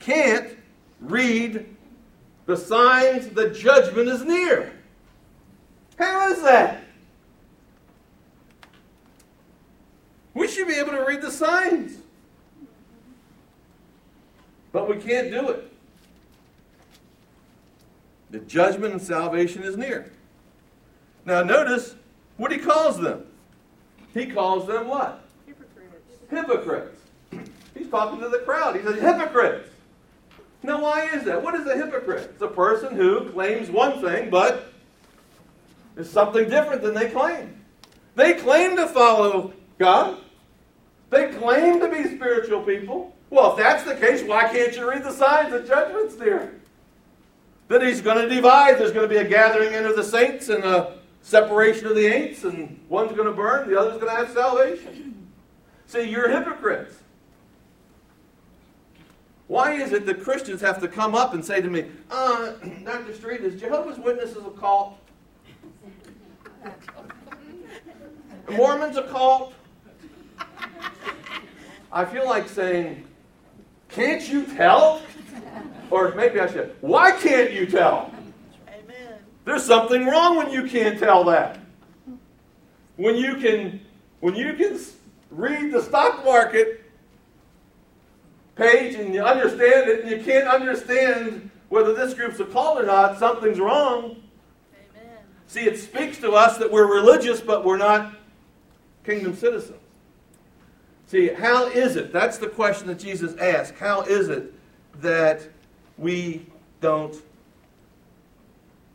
can't 0.00 0.56
read 1.00 1.76
the 2.50 2.56
signs 2.56 3.28
that 3.28 3.54
judgment 3.54 4.08
is 4.08 4.24
near. 4.24 4.72
How 5.96 6.32
is 6.32 6.42
that? 6.42 6.82
We 10.34 10.48
should 10.48 10.66
be 10.66 10.74
able 10.74 10.90
to 10.90 11.04
read 11.06 11.22
the 11.22 11.30
signs. 11.30 11.98
But 14.72 14.88
we 14.88 14.96
can't 14.96 15.30
do 15.30 15.50
it. 15.50 15.72
The 18.30 18.40
judgment 18.40 18.94
and 18.94 19.02
salvation 19.02 19.62
is 19.62 19.76
near. 19.76 20.10
Now, 21.24 21.44
notice 21.44 21.94
what 22.36 22.50
he 22.50 22.58
calls 22.58 22.98
them. 22.98 23.26
He 24.12 24.26
calls 24.26 24.66
them 24.66 24.88
what? 24.88 25.22
Hypocrites. 25.46 26.18
Hypocrites. 26.28 27.00
He's 27.78 27.88
talking 27.88 28.20
to 28.20 28.28
the 28.28 28.38
crowd. 28.38 28.74
He 28.74 28.82
says, 28.82 29.00
hypocrites. 29.00 29.69
Now, 30.62 30.82
why 30.82 31.06
is 31.06 31.24
that? 31.24 31.42
What 31.42 31.54
is 31.54 31.66
a 31.66 31.76
hypocrite? 31.76 32.30
It's 32.34 32.42
a 32.42 32.48
person 32.48 32.94
who 32.94 33.30
claims 33.30 33.70
one 33.70 34.00
thing, 34.02 34.30
but 34.30 34.72
is 35.96 36.10
something 36.10 36.48
different 36.48 36.82
than 36.82 36.94
they 36.94 37.08
claim. 37.08 37.62
They 38.14 38.34
claim 38.34 38.76
to 38.76 38.86
follow 38.86 39.52
God. 39.78 40.18
They 41.08 41.32
claim 41.32 41.80
to 41.80 41.88
be 41.88 42.14
spiritual 42.16 42.62
people. 42.62 43.16
Well, 43.30 43.52
if 43.52 43.58
that's 43.58 43.84
the 43.84 43.94
case, 43.94 44.22
why 44.22 44.48
can't 44.48 44.76
you 44.76 44.88
read 44.88 45.04
the 45.04 45.12
signs 45.12 45.52
of 45.52 45.66
judgment's 45.66 46.16
there? 46.16 46.52
That 47.68 47.82
he's 47.82 48.00
going 48.00 48.18
to 48.18 48.32
divide. 48.32 48.78
There's 48.78 48.92
going 48.92 49.08
to 49.08 49.14
be 49.14 49.20
a 49.20 49.28
gathering 49.28 49.72
in 49.72 49.86
of 49.86 49.96
the 49.96 50.04
saints 50.04 50.48
and 50.48 50.64
a 50.64 50.98
separation 51.22 51.86
of 51.86 51.94
the 51.94 52.06
ain'ts, 52.06 52.44
and 52.44 52.80
one's 52.88 53.12
going 53.12 53.28
to 53.28 53.32
burn, 53.32 53.68
the 53.68 53.78
other's 53.78 54.00
going 54.00 54.14
to 54.14 54.16
have 54.16 54.30
salvation. 54.30 55.28
See, 55.86 56.02
you're 56.02 56.28
hypocrites. 56.28 56.96
Why 59.50 59.72
is 59.72 59.90
it 59.90 60.06
that 60.06 60.22
Christians 60.22 60.60
have 60.60 60.80
to 60.80 60.86
come 60.86 61.16
up 61.16 61.34
and 61.34 61.44
say 61.44 61.60
to 61.60 61.68
me, 61.68 61.86
uh, 62.08 62.52
Dr. 62.84 63.12
Street, 63.12 63.40
is 63.40 63.60
Jehovah's 63.60 63.98
Witnesses 63.98 64.36
a 64.46 64.50
cult? 64.50 64.96
Mormons 68.48 68.96
a 68.96 69.02
cult? 69.08 69.52
I 71.90 72.04
feel 72.04 72.26
like 72.26 72.48
saying, 72.48 73.04
can't 73.88 74.22
you 74.28 74.44
tell? 74.44 75.02
Or 75.90 76.14
maybe 76.14 76.38
I 76.38 76.46
should, 76.46 76.76
why 76.80 77.10
can't 77.10 77.50
you 77.50 77.66
tell? 77.66 78.14
Amen. 78.68 79.18
There's 79.44 79.64
something 79.64 80.06
wrong 80.06 80.36
when 80.36 80.52
you 80.52 80.68
can't 80.68 80.96
tell 80.96 81.24
that. 81.24 81.58
When 82.94 83.16
you 83.16 83.34
can 83.34 83.80
when 84.20 84.36
you 84.36 84.52
can 84.52 84.78
read 85.28 85.72
the 85.72 85.82
stock 85.82 86.24
market 86.24 86.79
page 88.60 88.94
and 88.94 89.14
you 89.14 89.22
understand 89.22 89.88
it 89.88 90.02
and 90.02 90.10
you 90.10 90.22
can't 90.22 90.46
understand 90.46 91.50
whether 91.70 91.94
this 91.94 92.14
group's 92.14 92.38
a 92.40 92.44
cult 92.44 92.78
or 92.78 92.84
not, 92.84 93.18
something's 93.18 93.58
wrong. 93.58 94.22
Amen. 94.74 95.18
See, 95.46 95.62
it 95.62 95.78
speaks 95.78 96.18
to 96.18 96.32
us 96.32 96.58
that 96.58 96.70
we're 96.70 96.92
religious 96.92 97.40
but 97.40 97.64
we're 97.64 97.78
not 97.78 98.14
kingdom 99.04 99.34
citizens. 99.34 99.78
See, 101.06 101.28
how 101.28 101.66
is 101.68 101.96
it? 101.96 102.12
That's 102.12 102.38
the 102.38 102.48
question 102.48 102.86
that 102.88 102.98
Jesus 102.98 103.34
asked. 103.36 103.74
How 103.74 104.02
is 104.02 104.28
it 104.28 104.54
that 105.00 105.48
we 105.98 106.46
don't 106.80 107.16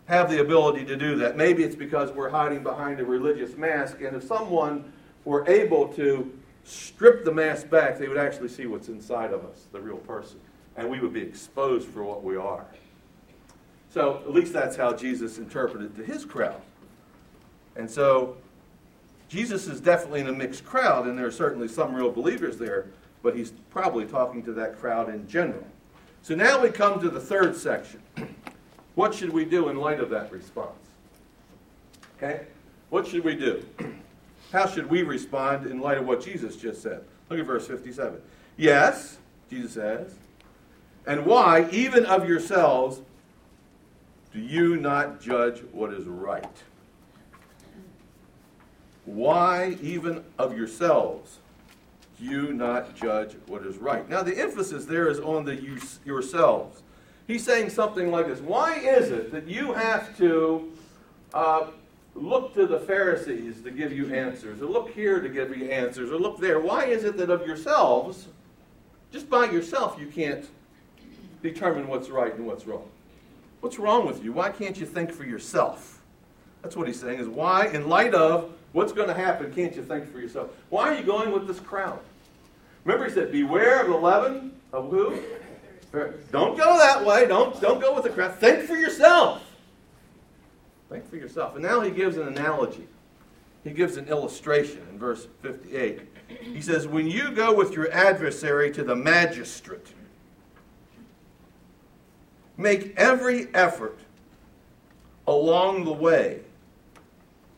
have 0.06 0.30
the 0.30 0.40
ability 0.40 0.86
to 0.86 0.96
do 0.96 1.18
that? 1.18 1.36
Maybe 1.36 1.64
it's 1.64 1.76
because 1.76 2.12
we're 2.12 2.30
hiding 2.30 2.64
behind 2.64 3.02
a 3.02 3.06
religious 3.06 3.58
mask, 3.58 4.00
and 4.00 4.16
if 4.16 4.24
someone 4.24 4.94
were 5.26 5.46
able 5.50 5.90
to 5.90 6.32
strip 6.66 7.24
the 7.24 7.32
mask 7.32 7.70
back, 7.70 7.98
they 7.98 8.08
would 8.08 8.18
actually 8.18 8.50
see 8.50 8.66
what's 8.66 8.90
inside 8.90 9.32
of 9.32 9.46
us, 9.46 9.68
the 9.72 9.80
real 9.80 9.98
person, 9.98 10.40
and 10.76 10.90
we 10.90 11.00
would 11.00 11.14
be 11.14 11.22
exposed 11.22 11.88
for 11.88 12.04
what 12.04 12.24
we 12.24 12.36
are. 12.36 12.66
So 13.94 14.22
at 14.26 14.34
least 14.34 14.52
that's 14.52 14.76
how 14.76 14.94
Jesus 14.94 15.38
interpreted 15.38 15.96
to 15.96 16.04
his 16.04 16.26
crowd. 16.26 16.60
And 17.78 17.90
so 17.90 18.36
Jesus 19.30 19.68
is 19.68 19.80
definitely 19.80 20.22
in 20.22 20.28
a 20.28 20.34
mixed 20.34 20.66
crowd, 20.66 21.08
and 21.08 21.18
there 21.18 21.28
are 21.28 21.32
certainly 21.32 21.68
some 21.68 21.94
real 21.94 22.12
believers 22.12 22.58
there, 22.58 22.88
but 23.24 23.36
he's 23.36 23.54
probably 23.70 24.06
talking 24.06 24.44
to 24.44 24.52
that 24.54 24.78
crowd 24.78 25.10
in 25.10 25.28
general. 25.28 25.66
So 26.24 26.36
now 26.36 26.62
we 26.62 26.70
come 26.70 27.00
to 27.02 27.10
the 27.10 27.20
third 27.20 27.56
section. 27.56 28.02
What 28.96 29.14
should 29.14 29.32
we 29.32 29.46
do 29.46 29.70
in 29.70 29.78
light 29.78 30.00
of 30.00 30.10
that 30.10 30.32
response? 30.32 30.72
Okay? 32.18 32.46
What 32.90 33.08
should 33.08 33.24
we 33.24 33.36
do? 33.36 33.64
How 34.56 34.68
should 34.68 34.90
we 34.90 35.04
respond 35.04 35.68
in 35.68 35.82
light 35.82 35.98
of 35.98 36.08
what 36.08 36.24
Jesus 36.24 36.56
just 36.56 36.82
said? 36.82 37.04
Look 37.30 37.38
at 37.38 37.46
verse 37.46 37.68
57. 37.68 38.22
Yes, 38.56 39.18
Jesus 39.50 39.74
says, 39.74 40.16
and 41.06 41.26
why, 41.26 41.68
even 41.72 42.06
of 42.06 42.26
yourselves, 42.26 43.02
do 44.32 44.40
you 44.40 44.78
not 44.78 45.20
judge 45.20 45.60
what 45.74 45.92
is 45.92 46.06
right? 46.06 46.64
Why, 49.04 49.78
even 49.82 50.24
of 50.40 50.58
yourselves, 50.58 51.40
do 52.18 52.24
you 52.24 52.54
not 52.54 52.96
judge 52.96 53.36
what 53.48 53.66
is 53.66 53.76
right? 53.76 54.10
Now, 54.10 54.24
the 54.24 54.40
emphasis 54.40 54.86
there 54.86 55.10
is 55.10 55.20
on 55.20 55.44
the 55.44 55.56
you, 55.58 55.82
yourselves. 56.06 56.82
He's 57.28 57.44
saying 57.44 57.72
something 57.72 58.10
like 58.10 58.28
this 58.28 58.40
Why 58.40 58.76
is 58.76 59.12
it 59.12 59.34
that 59.34 59.50
you 59.50 59.74
have 59.74 60.18
to 60.18 60.72
uh, 61.34 61.68
look 62.16 62.54
to 62.54 62.66
the 62.66 62.80
Pharisees 62.80 63.62
to 63.62 63.72
give 63.72 63.92
you 63.92 64.14
answers, 64.14 64.62
or 64.62 64.66
look 64.66 64.90
here 64.90 65.20
to 65.20 65.30
give 65.30 65.56
you 65.56 65.70
answers, 65.70 66.12
or 66.12 66.18
look 66.18 66.40
there? 66.40 66.60
Why 66.60 66.86
is 66.86 67.04
it 67.04 67.18
that 67.18 67.30
of 67.30 67.46
yourselves, 67.46 68.28
just 69.12 69.30
by 69.30 69.52
yourself, 69.52 69.98
you 70.00 70.08
can't 70.08 70.48
determine 71.44 71.88
what's 71.88 72.10
right 72.10 72.34
and 72.34 72.48
what's 72.48 72.66
wrong? 72.66 72.90
What's 73.60 73.78
wrong 73.78 74.08
with 74.08 74.24
you? 74.24 74.32
Why 74.32 74.50
can't 74.50 74.78
you 74.78 74.86
think 74.86 75.12
for 75.12 75.26
yourself? 75.26 76.02
That's 76.62 76.76
what 76.76 76.88
he's 76.88 77.00
saying 77.00 77.20
is 77.20 77.28
why, 77.28 77.68
in 77.68 77.90
light 77.90 78.14
of 78.14 78.52
what's 78.72 78.92
going 78.92 79.08
to 79.08 79.14
happen, 79.14 79.54
can't 79.54 79.76
you 79.76 79.84
think 79.84 80.12
for 80.12 80.20
yourself? 80.20 80.52
Why 80.70 80.90
are 80.90 80.96
you 80.96 81.04
going 81.04 81.32
with 81.32 81.48
this 81.48 81.60
crowd? 81.60 82.00
Remember, 82.86 83.08
he 83.08 83.14
said, 83.14 83.32
Beware 83.32 83.82
of 83.82 83.88
the 83.88 83.98
leaven 83.98 84.52
of 84.72 84.90
who? 84.90 85.20
Don't 86.32 86.58
go 86.58 86.78
that 86.78 87.06
way. 87.06 87.26
Don't, 87.26 87.60
don't 87.62 87.80
go 87.80 87.94
with 87.94 88.04
the 88.04 88.10
crowd. 88.10 88.36
Think 88.36 88.64
for 88.64 88.76
yourself. 88.76 89.42
Think 90.90 91.10
for 91.10 91.16
yourself. 91.16 91.56
And 91.56 91.64
now 91.64 91.82
he 91.82 91.92
gives 91.92 92.18
an 92.18 92.28
analogy. 92.28 92.88
He 93.64 93.72
gives 93.72 93.98
an 93.98 94.08
illustration 94.08 94.86
in 94.92 95.00
verse 95.00 95.28
58. 95.42 96.02
He 96.42 96.62
says, 96.62 96.88
When 96.88 97.08
you 97.08 97.32
go 97.32 97.54
with 97.54 97.74
your 97.74 97.92
adversary 97.92 98.72
to 98.72 98.84
the 98.84 98.96
magistrate, 98.96 99.88
make 102.58 102.94
every 102.96 103.48
effort 103.56 104.00
along 105.28 105.86
the 105.86 105.94
way 105.94 106.42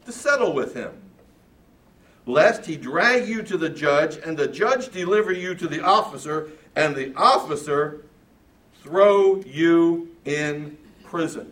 to 0.06 0.12
settle 0.14 0.54
with 0.54 0.74
him, 0.74 0.94
lest 2.26 2.66
he 2.66 2.78
drag 2.78 3.28
you 3.28 3.44
to 3.44 3.58
the 3.58 3.70
judge, 3.70 4.18
and 4.26 4.38
the 4.38 4.48
judge 4.48 4.90
deliver 4.90 5.34
you 5.34 5.54
to 5.56 5.68
the 5.68 5.84
officer, 5.84 6.50
and 6.78 6.96
the 6.96 7.14
officer 7.16 8.06
throw 8.82 9.42
you 9.42 10.16
in 10.24 10.78
prison. 11.04 11.52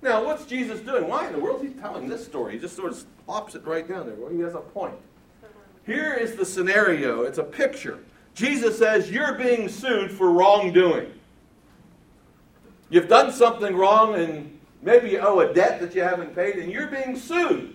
Now, 0.00 0.24
what's 0.24 0.46
Jesus 0.46 0.80
doing? 0.80 1.08
Why 1.08 1.26
in 1.26 1.32
the 1.32 1.40
world 1.40 1.64
is 1.64 1.72
he 1.72 1.80
telling 1.80 2.08
this 2.08 2.24
story? 2.24 2.54
He 2.54 2.58
just 2.58 2.76
sort 2.76 2.92
of 2.92 3.04
plops 3.26 3.54
it 3.54 3.64
right 3.64 3.86
down 3.88 4.06
there. 4.06 4.14
Well, 4.14 4.30
he 4.30 4.38
has 4.40 4.54
a 4.54 4.60
point. 4.60 4.94
Here 5.84 6.14
is 6.14 6.36
the 6.36 6.44
scenario. 6.44 7.22
It's 7.22 7.38
a 7.38 7.44
picture. 7.44 7.98
Jesus 8.34 8.78
says, 8.78 9.10
You're 9.10 9.34
being 9.34 9.68
sued 9.68 10.12
for 10.12 10.30
wrongdoing. 10.30 11.12
You've 12.90 13.08
done 13.08 13.32
something 13.32 13.74
wrong 13.74 14.14
and 14.14 14.58
maybe 14.82 15.10
you 15.10 15.18
owe 15.18 15.40
a 15.40 15.52
debt 15.52 15.80
that 15.80 15.94
you 15.94 16.02
haven't 16.02 16.34
paid, 16.34 16.56
and 16.56 16.72
you're 16.72 16.86
being 16.86 17.16
sued 17.16 17.74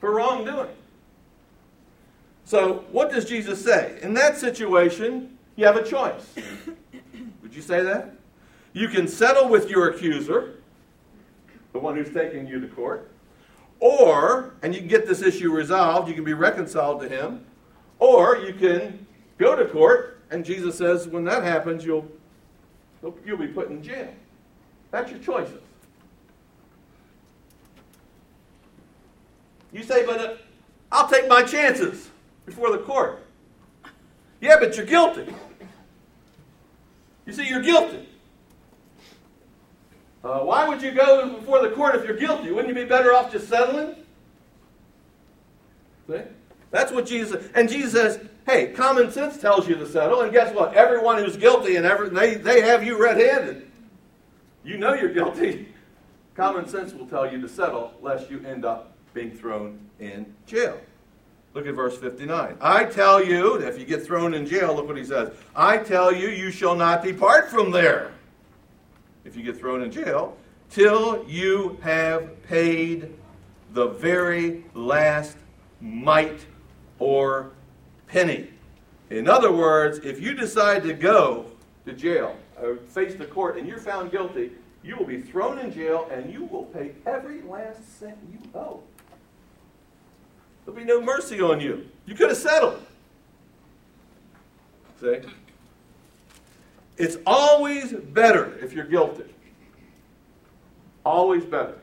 for 0.00 0.12
wrongdoing. 0.12 0.70
So, 2.44 2.84
what 2.92 3.10
does 3.10 3.24
Jesus 3.24 3.62
say? 3.62 3.98
In 4.02 4.14
that 4.14 4.36
situation, 4.36 5.38
you 5.56 5.64
have 5.66 5.76
a 5.76 5.82
choice. 5.82 6.34
Would 7.42 7.54
you 7.54 7.62
say 7.62 7.82
that? 7.82 8.14
You 8.72 8.88
can 8.88 9.08
settle 9.08 9.48
with 9.48 9.70
your 9.70 9.88
accuser, 9.88 10.56
the 11.74 11.80
one 11.80 11.96
who's 11.96 12.14
taking 12.14 12.46
you 12.46 12.60
to 12.60 12.68
court, 12.68 13.10
or, 13.80 14.54
and 14.62 14.72
you 14.72 14.80
can 14.80 14.88
get 14.88 15.06
this 15.06 15.20
issue 15.20 15.50
resolved, 15.50 16.08
you 16.08 16.14
can 16.14 16.24
be 16.24 16.32
reconciled 16.32 17.00
to 17.02 17.08
him, 17.08 17.44
or 17.98 18.36
you 18.36 18.54
can 18.54 19.04
go 19.38 19.56
to 19.56 19.66
court, 19.66 20.22
and 20.30 20.44
Jesus 20.44 20.78
says 20.78 21.08
when 21.08 21.24
that 21.24 21.42
happens, 21.42 21.84
you'll, 21.84 22.06
you'll 23.26 23.36
be 23.36 23.48
put 23.48 23.70
in 23.70 23.82
jail. 23.82 24.08
That's 24.92 25.10
your 25.10 25.18
choices. 25.18 25.60
You 29.72 29.82
say, 29.82 30.06
but 30.06 30.20
uh, 30.20 30.34
I'll 30.92 31.08
take 31.08 31.28
my 31.28 31.42
chances 31.42 32.08
before 32.46 32.70
the 32.70 32.78
court. 32.78 33.26
Yeah, 34.40 34.56
but 34.60 34.76
you're 34.76 34.86
guilty. 34.86 35.34
You 37.26 37.32
see, 37.32 37.48
you're 37.48 37.62
guilty. 37.62 38.08
Uh, 40.24 40.40
why 40.40 40.66
would 40.66 40.80
you 40.80 40.90
go 40.90 41.28
before 41.38 41.60
the 41.60 41.74
court 41.74 41.94
if 41.94 42.06
you're 42.06 42.16
guilty? 42.16 42.50
Wouldn't 42.50 42.74
you 42.74 42.82
be 42.82 42.88
better 42.88 43.12
off 43.12 43.30
just 43.30 43.46
settling? 43.46 43.94
See? 46.08 46.22
That's 46.70 46.90
what 46.90 47.06
Jesus 47.06 47.46
and 47.54 47.68
Jesus 47.68 47.92
says, 47.92 48.20
hey, 48.46 48.72
common 48.72 49.12
sense 49.12 49.36
tells 49.38 49.68
you 49.68 49.74
to 49.74 49.86
settle, 49.86 50.22
and 50.22 50.32
guess 50.32 50.54
what? 50.54 50.74
Everyone 50.74 51.22
who's 51.22 51.36
guilty 51.36 51.76
and 51.76 51.84
every, 51.84 52.08
they, 52.08 52.34
they 52.34 52.62
have 52.62 52.82
you 52.82 53.00
red-handed. 53.00 53.70
You 54.64 54.78
know 54.78 54.94
you're 54.94 55.12
guilty. 55.12 55.68
Common 56.34 56.66
sense 56.66 56.92
will 56.92 57.06
tell 57.06 57.30
you 57.30 57.40
to 57.40 57.48
settle 57.48 57.92
lest 58.02 58.28
you 58.28 58.44
end 58.44 58.64
up 58.64 58.96
being 59.12 59.30
thrown 59.30 59.78
in 60.00 60.34
jail. 60.46 60.80
Look 61.52 61.68
at 61.68 61.74
verse 61.74 61.96
59. 61.96 62.56
I 62.60 62.84
tell 62.86 63.24
you, 63.24 63.54
if 63.56 63.78
you 63.78 63.84
get 63.84 64.04
thrown 64.04 64.34
in 64.34 64.44
jail, 64.44 64.74
look 64.74 64.88
what 64.88 64.96
he 64.96 65.04
says. 65.04 65.32
I 65.54 65.76
tell 65.76 66.12
you, 66.12 66.28
you 66.28 66.50
shall 66.50 66.74
not 66.74 67.04
depart 67.04 67.50
from 67.50 67.70
there. 67.70 68.13
If 69.24 69.36
you 69.36 69.42
get 69.42 69.56
thrown 69.56 69.82
in 69.82 69.90
jail, 69.90 70.36
till 70.70 71.24
you 71.28 71.78
have 71.82 72.42
paid 72.42 73.10
the 73.72 73.88
very 73.88 74.64
last 74.74 75.36
mite 75.80 76.46
or 76.98 77.50
penny. 78.06 78.50
In 79.10 79.28
other 79.28 79.52
words, 79.52 79.98
if 79.98 80.20
you 80.20 80.34
decide 80.34 80.82
to 80.84 80.92
go 80.92 81.46
to 81.86 81.92
jail 81.92 82.36
or 82.60 82.76
face 82.76 83.14
the 83.14 83.26
court 83.26 83.58
and 83.58 83.66
you're 83.66 83.78
found 83.78 84.10
guilty, 84.10 84.52
you 84.82 84.96
will 84.96 85.06
be 85.06 85.20
thrown 85.20 85.58
in 85.58 85.72
jail 85.72 86.08
and 86.10 86.32
you 86.32 86.44
will 86.44 86.64
pay 86.64 86.92
every 87.06 87.42
last 87.42 87.98
cent 87.98 88.16
you 88.30 88.38
owe. 88.58 88.82
There'll 90.64 90.78
be 90.78 90.84
no 90.84 91.00
mercy 91.00 91.40
on 91.40 91.60
you. 91.60 91.88
You 92.06 92.14
could 92.14 92.28
have 92.28 92.38
settled. 92.38 92.84
See? 95.00 95.18
It's 96.96 97.16
always 97.26 97.92
better 97.92 98.56
if 98.60 98.72
you're 98.72 98.84
guilty. 98.84 99.24
Always 101.04 101.44
better 101.44 101.78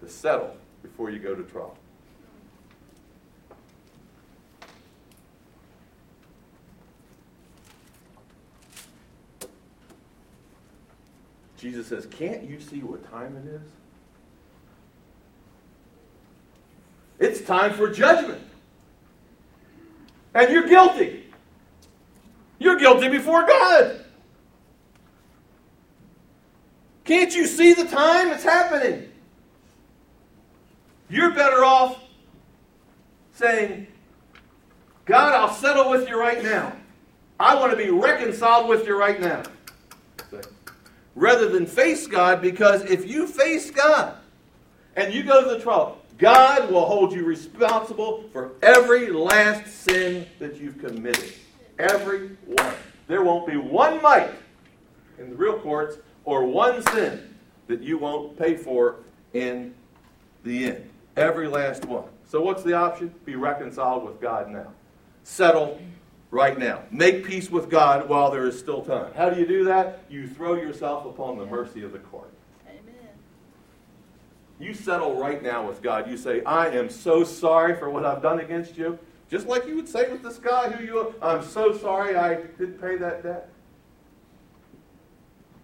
to 0.00 0.08
settle 0.08 0.56
before 0.82 1.10
you 1.10 1.18
go 1.18 1.34
to 1.34 1.42
trial. 1.44 1.76
Jesus 11.56 11.86
says, 11.86 12.06
Can't 12.06 12.44
you 12.44 12.60
see 12.60 12.80
what 12.80 13.08
time 13.10 13.36
it 13.36 13.46
is? 13.48 13.62
It's 17.18 17.40
time 17.40 17.72
for 17.72 17.90
judgment. 17.90 18.42
And 20.34 20.52
you're 20.52 20.68
guilty. 20.68 21.25
You're 22.58 22.76
guilty 22.76 23.08
before 23.08 23.46
God. 23.46 24.04
Can't 27.04 27.34
you 27.34 27.46
see 27.46 27.72
the 27.72 27.84
time 27.84 28.28
it's 28.32 28.42
happening? 28.42 29.10
You're 31.08 31.30
better 31.30 31.64
off 31.64 32.00
saying, 33.34 33.86
God, 35.04 35.34
I'll 35.34 35.54
settle 35.54 35.88
with 35.88 36.08
you 36.08 36.18
right 36.18 36.42
now. 36.42 36.72
I 37.38 37.54
want 37.54 37.70
to 37.70 37.76
be 37.76 37.90
reconciled 37.90 38.68
with 38.68 38.86
you 38.86 38.98
right 38.98 39.20
now. 39.20 39.42
Rather 41.14 41.48
than 41.48 41.64
face 41.64 42.06
God, 42.06 42.42
because 42.42 42.82
if 42.84 43.08
you 43.08 43.26
face 43.26 43.70
God 43.70 44.16
and 44.96 45.14
you 45.14 45.22
go 45.22 45.44
to 45.44 45.56
the 45.56 45.62
trial, 45.62 45.98
God 46.18 46.70
will 46.70 46.86
hold 46.86 47.12
you 47.12 47.24
responsible 47.24 48.28
for 48.32 48.52
every 48.62 49.10
last 49.10 49.66
sin 49.66 50.26
that 50.38 50.56
you've 50.56 50.78
committed. 50.78 51.32
Every 51.78 52.28
one. 52.46 52.74
There 53.06 53.22
won't 53.22 53.46
be 53.46 53.56
one 53.56 54.02
mite 54.02 54.30
in 55.18 55.30
the 55.30 55.36
real 55.36 55.58
courts 55.58 55.98
or 56.24 56.44
one 56.44 56.82
sin 56.88 57.34
that 57.68 57.82
you 57.82 57.98
won't 57.98 58.38
pay 58.38 58.56
for 58.56 58.96
in 59.32 59.74
the 60.44 60.66
end. 60.66 60.90
Every 61.16 61.48
last 61.48 61.84
one. 61.84 62.04
So 62.28 62.40
what's 62.40 62.62
the 62.62 62.74
option? 62.74 63.14
Be 63.24 63.36
reconciled 63.36 64.04
with 64.04 64.20
God 64.20 64.50
now. 64.50 64.72
Settle 65.24 65.80
right 66.30 66.58
now. 66.58 66.82
Make 66.90 67.24
peace 67.24 67.50
with 67.50 67.70
God 67.70 68.08
while 68.08 68.30
there 68.30 68.46
is 68.46 68.58
still 68.58 68.82
time. 68.82 69.12
How 69.14 69.30
do 69.30 69.40
you 69.40 69.46
do 69.46 69.64
that? 69.64 70.02
You 70.08 70.28
throw 70.28 70.54
yourself 70.54 71.06
upon 71.06 71.38
the 71.38 71.46
mercy 71.46 71.82
of 71.82 71.92
the 71.92 71.98
court. 71.98 72.30
Amen. 72.68 73.08
You 74.58 74.74
settle 74.74 75.16
right 75.16 75.42
now 75.42 75.66
with 75.66 75.82
God. 75.82 76.10
You 76.10 76.16
say, 76.16 76.42
I 76.44 76.68
am 76.68 76.90
so 76.90 77.24
sorry 77.24 77.76
for 77.76 77.88
what 77.90 78.04
I've 78.04 78.22
done 78.22 78.40
against 78.40 78.76
you. 78.76 78.98
Just 79.30 79.46
like 79.46 79.66
you 79.66 79.74
would 79.76 79.88
say 79.88 80.10
with 80.10 80.22
this 80.22 80.38
guy 80.38 80.70
who 80.70 80.84
you, 80.84 81.14
I'm 81.20 81.42
so 81.42 81.76
sorry 81.76 82.16
I 82.16 82.36
didn't 82.36 82.80
pay 82.80 82.96
that 82.96 83.22
debt. 83.22 83.48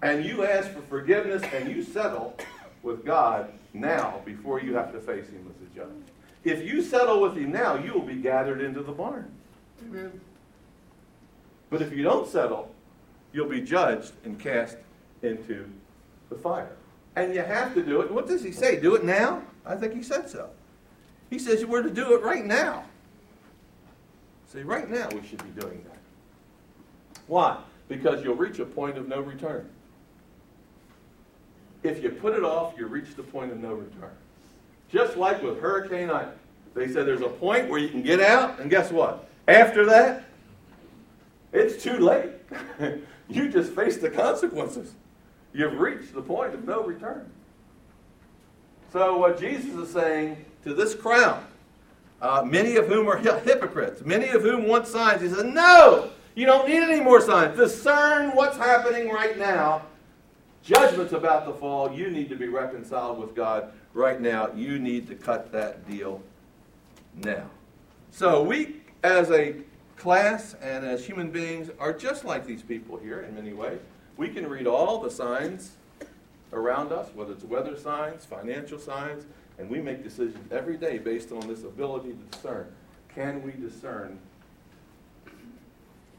And 0.03 0.25
you 0.25 0.45
ask 0.45 0.71
for 0.73 0.83
forgiveness 0.83 1.43
and 1.55 1.71
you 1.71 1.83
settle 1.83 2.37
with 2.83 3.05
God 3.05 3.53
now 3.73 4.21
before 4.25 4.61
you 4.61 4.75
have 4.75 4.93
to 4.93 5.01
face 5.01 5.29
Him 5.29 5.49
as 5.49 5.63
a 5.63 5.75
judge. 5.75 6.03
If 6.43 6.67
you 6.67 6.83
settle 6.83 7.21
with 7.21 7.37
Him 7.37 7.53
now, 7.53 7.77
you 7.77 7.93
will 7.93 8.03
be 8.03 8.17
gathered 8.17 8.61
into 8.61 8.83
the 8.83 8.91
barn. 8.91 9.31
Amen. 9.87 10.21
But 11.71 11.83
if 11.83 11.93
you 11.93 12.03
don't 12.03 12.29
settle, 12.29 12.75
you'll 13.33 13.49
be 13.49 13.61
judged 13.61 14.13
and 14.25 14.39
cast 14.39 14.77
into 15.23 15.71
the 16.29 16.35
fire. 16.35 16.73
And 17.15 17.33
you 17.33 17.43
have 17.43 17.73
to 17.75 17.83
do 17.83 18.01
it. 18.01 18.11
What 18.11 18.27
does 18.27 18.43
He 18.43 18.51
say? 18.51 18.81
Do 18.81 18.97
it 18.97 19.05
now? 19.05 19.43
I 19.65 19.77
think 19.77 19.95
He 19.95 20.03
said 20.03 20.29
so. 20.29 20.51
He 21.31 21.39
says 21.39 21.65
we're 21.65 21.83
to 21.83 21.91
do 21.91 22.15
it 22.15 22.23
right 22.23 22.45
now. 22.45 22.85
See, 24.53 24.63
right 24.63 24.91
now 24.91 25.09
we 25.09 25.27
should 25.27 25.43
be 25.43 25.61
doing 25.61 25.83
that. 25.89 25.99
Why? 27.27 27.57
Because 27.89 28.23
you'll 28.23 28.37
reach 28.37 28.59
a 28.59 28.67
point 28.67 28.99
of 28.99 29.09
no 29.09 29.21
return. 29.21 29.67
If 31.83 32.03
you 32.03 32.11
put 32.11 32.35
it 32.35 32.45
off, 32.45 32.75
you 32.77 32.87
reach 32.87 33.15
the 33.17 33.23
point 33.23 33.51
of 33.51 33.59
no 33.59 33.73
return. 33.73 34.13
Just 34.91 35.17
like 35.17 35.43
with 35.43 35.59
Hurricane 35.59 36.11
Ida. 36.11 36.35
They 36.75 36.89
said 36.89 37.07
there's 37.07 37.23
a 37.23 37.29
point 37.29 37.71
where 37.71 37.79
you 37.79 37.89
can 37.89 38.03
get 38.03 38.21
out, 38.21 38.61
and 38.61 38.71
guess 38.71 38.91
what? 38.91 39.27
After 39.49 39.87
that, 39.87 40.25
it's 41.53 41.83
too 41.83 41.99
late. 41.99 42.31
you 43.29 43.49
just 43.49 43.73
face 43.73 43.97
the 43.97 44.11
consequences. 44.11 44.93
You've 45.55 45.79
reached 45.79 46.15
the 46.15 46.23
point 46.23 46.55
of 46.55 46.67
no 46.67 46.83
return. 46.83 47.31
So, 48.93 49.17
what 49.17 49.41
Jesus 49.41 49.75
is 49.75 49.93
saying 49.93 50.45
to 50.65 50.75
this 50.75 50.95
crowd, 50.95 51.43
uh, 52.23 52.43
many 52.43 52.77
of 52.77 52.87
whom 52.87 53.07
are 53.09 53.19
hypocrites, 53.45 54.03
many 54.05 54.29
of 54.29 54.43
whom 54.43 54.67
want 54.67 54.87
signs, 54.87 55.21
he 55.21 55.29
says, 55.29 55.45
No, 55.45 56.11
you 56.35 56.47
don't 56.47 56.67
need 56.67 56.83
any 56.83 57.01
more 57.01 57.21
signs. 57.21 57.57
Discern 57.57 58.31
what's 58.31 58.57
happening 58.57 59.11
right 59.11 59.37
now 59.37 59.83
Judgment's 60.63 61.13
about 61.13 61.45
to 61.47 61.53
fall. 61.53 61.93
You 61.93 62.11
need 62.11 62.29
to 62.29 62.37
be 62.37 62.47
reconciled 62.47 63.19
with 63.19 63.35
God 63.35 63.73
right 63.95 64.21
now. 64.21 64.51
You 64.55 64.79
need 64.79 65.09
to 65.09 65.15
cut 65.15 65.51
that 65.53 65.89
deal 65.91 66.23
now. 67.17 67.51
So 68.11 68.43
we, 68.43 68.77
as 69.03 69.31
a 69.31 69.57
class 69.97 70.55
and 70.63 70.85
as 70.85 71.05
human 71.05 71.31
beings, 71.31 71.71
are 71.81 71.93
just 71.93 72.25
like 72.25 72.47
these 72.47 72.63
people 72.63 72.97
here 72.97 73.23
in 73.23 73.35
many 73.35 73.53
ways. 73.53 73.81
We 74.17 74.29
can 74.29 74.49
read 74.49 74.67
all 74.67 75.01
the 75.01 75.11
signs 75.11 75.73
around 76.53 76.93
us, 76.93 77.09
whether 77.15 77.33
it's 77.33 77.45
weather 77.45 77.77
signs, 77.77 78.25
financial 78.25 78.79
signs, 78.79 79.27
and 79.63 79.71
we 79.71 79.81
make 79.81 80.03
decisions 80.03 80.45
every 80.51 80.77
day 80.77 80.99
based 80.99 81.31
on 81.31 81.47
this 81.47 81.63
ability 81.63 82.09
to 82.09 82.37
discern. 82.37 82.67
Can 83.15 83.43
we 83.45 83.53
discern 83.53 84.19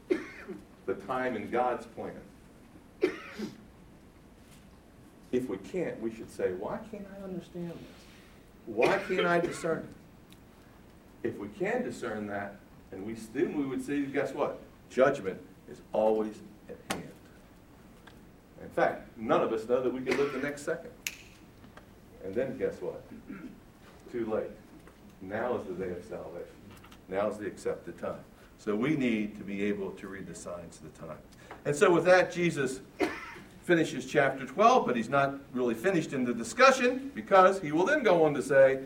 the 0.08 0.94
time 1.06 1.36
in 1.36 1.50
God's 1.50 1.84
plan? 1.84 2.18
If 5.30 5.46
we 5.50 5.58
can't, 5.58 6.00
we 6.00 6.14
should 6.14 6.30
say, 6.30 6.52
why 6.52 6.78
can't 6.90 7.06
I 7.20 7.24
understand 7.24 7.72
this? 7.72 8.64
Why 8.64 8.98
can't 9.08 9.26
I 9.26 9.40
discern 9.40 9.86
it? 11.22 11.28
If 11.28 11.36
we 11.36 11.48
can 11.48 11.82
discern 11.82 12.26
that, 12.28 12.56
and 12.92 13.04
we 13.04 13.12
then 13.34 13.58
we 13.58 13.66
would 13.66 13.84
say, 13.84 14.00
guess 14.06 14.32
what? 14.32 14.58
Judgment 14.88 15.38
is 15.70 15.82
always 15.92 16.36
at 16.70 16.76
hand. 16.96 17.10
In 18.62 18.70
fact, 18.70 19.18
none 19.18 19.42
of 19.42 19.52
us 19.52 19.68
know 19.68 19.82
that 19.82 19.92
we 19.92 20.00
can 20.00 20.16
live 20.16 20.32
the 20.32 20.38
next 20.38 20.62
second. 20.62 20.92
And 22.24 22.34
then 22.34 22.56
guess 22.56 22.80
what? 22.80 23.02
Too 24.10 24.26
late. 24.26 24.50
Now 25.20 25.56
is 25.56 25.64
the 25.66 25.74
day 25.74 25.90
of 25.90 26.04
salvation. 26.04 26.46
Now 27.08 27.28
is 27.28 27.38
the 27.38 27.46
accepted 27.46 27.98
time. 27.98 28.20
So 28.58 28.74
we 28.74 28.96
need 28.96 29.36
to 29.36 29.44
be 29.44 29.64
able 29.64 29.90
to 29.92 30.08
read 30.08 30.26
the 30.26 30.34
signs 30.34 30.80
of 30.80 30.92
the 30.92 31.06
time. 31.06 31.18
And 31.64 31.74
so 31.74 31.92
with 31.92 32.04
that, 32.06 32.32
Jesus 32.32 32.80
finishes 33.62 34.06
chapter 34.06 34.46
12, 34.46 34.86
but 34.86 34.96
he's 34.96 35.08
not 35.08 35.34
really 35.52 35.74
finished 35.74 36.12
in 36.12 36.24
the 36.24 36.34
discussion 36.34 37.10
because 37.14 37.60
he 37.60 37.72
will 37.72 37.84
then 37.84 38.02
go 38.02 38.24
on 38.24 38.34
to 38.34 38.42
say, 38.42 38.80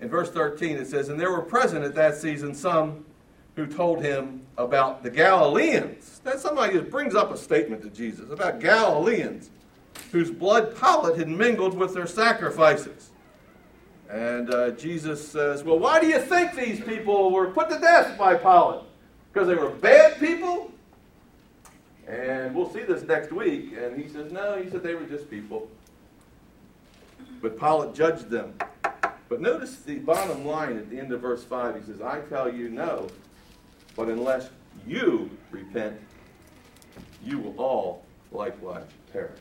in 0.00 0.08
verse 0.08 0.30
13, 0.30 0.76
it 0.76 0.86
says, 0.86 1.08
And 1.08 1.18
there 1.18 1.30
were 1.30 1.42
present 1.42 1.84
at 1.84 1.94
that 1.94 2.16
season 2.16 2.54
some 2.54 3.04
who 3.54 3.66
told 3.66 4.02
him 4.02 4.42
about 4.56 5.02
the 5.02 5.10
Galileans. 5.10 6.20
That 6.24 6.40
somebody 6.40 6.78
just 6.78 6.90
brings 6.90 7.14
up 7.14 7.32
a 7.32 7.36
statement 7.36 7.82
to 7.82 7.90
Jesus 7.90 8.30
about 8.30 8.60
Galileans 8.60 9.50
whose 10.10 10.30
blood 10.30 10.76
Pilate 10.76 11.18
had 11.18 11.28
mingled 11.28 11.74
with 11.74 11.94
their 11.94 12.06
sacrifices. 12.06 13.10
And 14.10 14.52
uh, 14.52 14.70
Jesus 14.72 15.26
says, 15.26 15.64
Well, 15.64 15.78
why 15.78 16.00
do 16.00 16.06
you 16.06 16.20
think 16.20 16.54
these 16.54 16.80
people 16.80 17.30
were 17.30 17.48
put 17.48 17.70
to 17.70 17.78
death 17.78 18.18
by 18.18 18.34
Pilate? 18.34 18.82
Because 19.32 19.48
they 19.48 19.54
were 19.54 19.70
bad 19.70 20.20
people? 20.20 20.72
And 22.06 22.54
we'll 22.54 22.70
see 22.70 22.82
this 22.82 23.02
next 23.04 23.32
week. 23.32 23.72
And 23.76 23.96
he 24.00 24.08
says, 24.08 24.32
no, 24.32 24.60
he 24.60 24.68
said 24.68 24.82
they 24.82 24.94
were 24.94 25.06
just 25.06 25.30
people. 25.30 25.70
But 27.40 27.58
Pilate 27.58 27.94
judged 27.94 28.28
them. 28.28 28.54
But 29.28 29.40
notice 29.40 29.76
the 29.76 29.96
bottom 29.96 30.44
line 30.44 30.76
at 30.76 30.90
the 30.90 30.98
end 30.98 31.12
of 31.12 31.22
verse 31.22 31.42
5. 31.42 31.76
He 31.76 31.82
says, 31.86 32.02
I 32.02 32.20
tell 32.22 32.52
you 32.52 32.68
no, 32.68 33.08
but 33.96 34.08
unless 34.08 34.50
you 34.86 35.30
repent, 35.50 35.98
you 37.24 37.38
will 37.38 37.54
all 37.56 38.04
likewise 38.30 38.84
perish. 39.12 39.38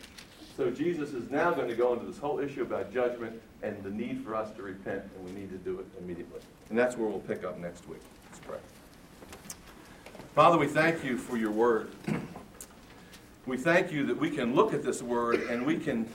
So 0.57 0.69
Jesus 0.69 1.13
is 1.13 1.29
now 1.31 1.51
going 1.51 1.69
to 1.69 1.75
go 1.75 1.93
into 1.93 2.05
this 2.05 2.17
whole 2.17 2.39
issue 2.39 2.61
about 2.61 2.93
judgment 2.93 3.41
and 3.63 3.81
the 3.83 3.89
need 3.89 4.23
for 4.23 4.35
us 4.35 4.51
to 4.55 4.61
repent, 4.61 5.03
and 5.15 5.25
we 5.25 5.31
need 5.31 5.49
to 5.49 5.57
do 5.57 5.79
it 5.79 5.85
immediately. 5.99 6.41
And 6.69 6.77
that's 6.77 6.97
where 6.97 7.07
we'll 7.07 7.19
pick 7.19 7.43
up 7.43 7.57
next 7.59 7.87
week. 7.87 8.01
Let's 8.29 8.39
pray. 8.39 8.57
Father, 10.35 10.57
we 10.57 10.67
thank 10.67 11.03
you 11.03 11.17
for 11.17 11.37
your 11.37 11.51
word. 11.51 11.89
we 13.45 13.57
thank 13.57 13.91
you 13.91 14.05
that 14.05 14.17
we 14.17 14.29
can 14.29 14.53
look 14.53 14.73
at 14.73 14.83
this 14.83 15.01
word 15.01 15.41
and 15.43 15.65
we 15.65 15.77
can 15.77 16.07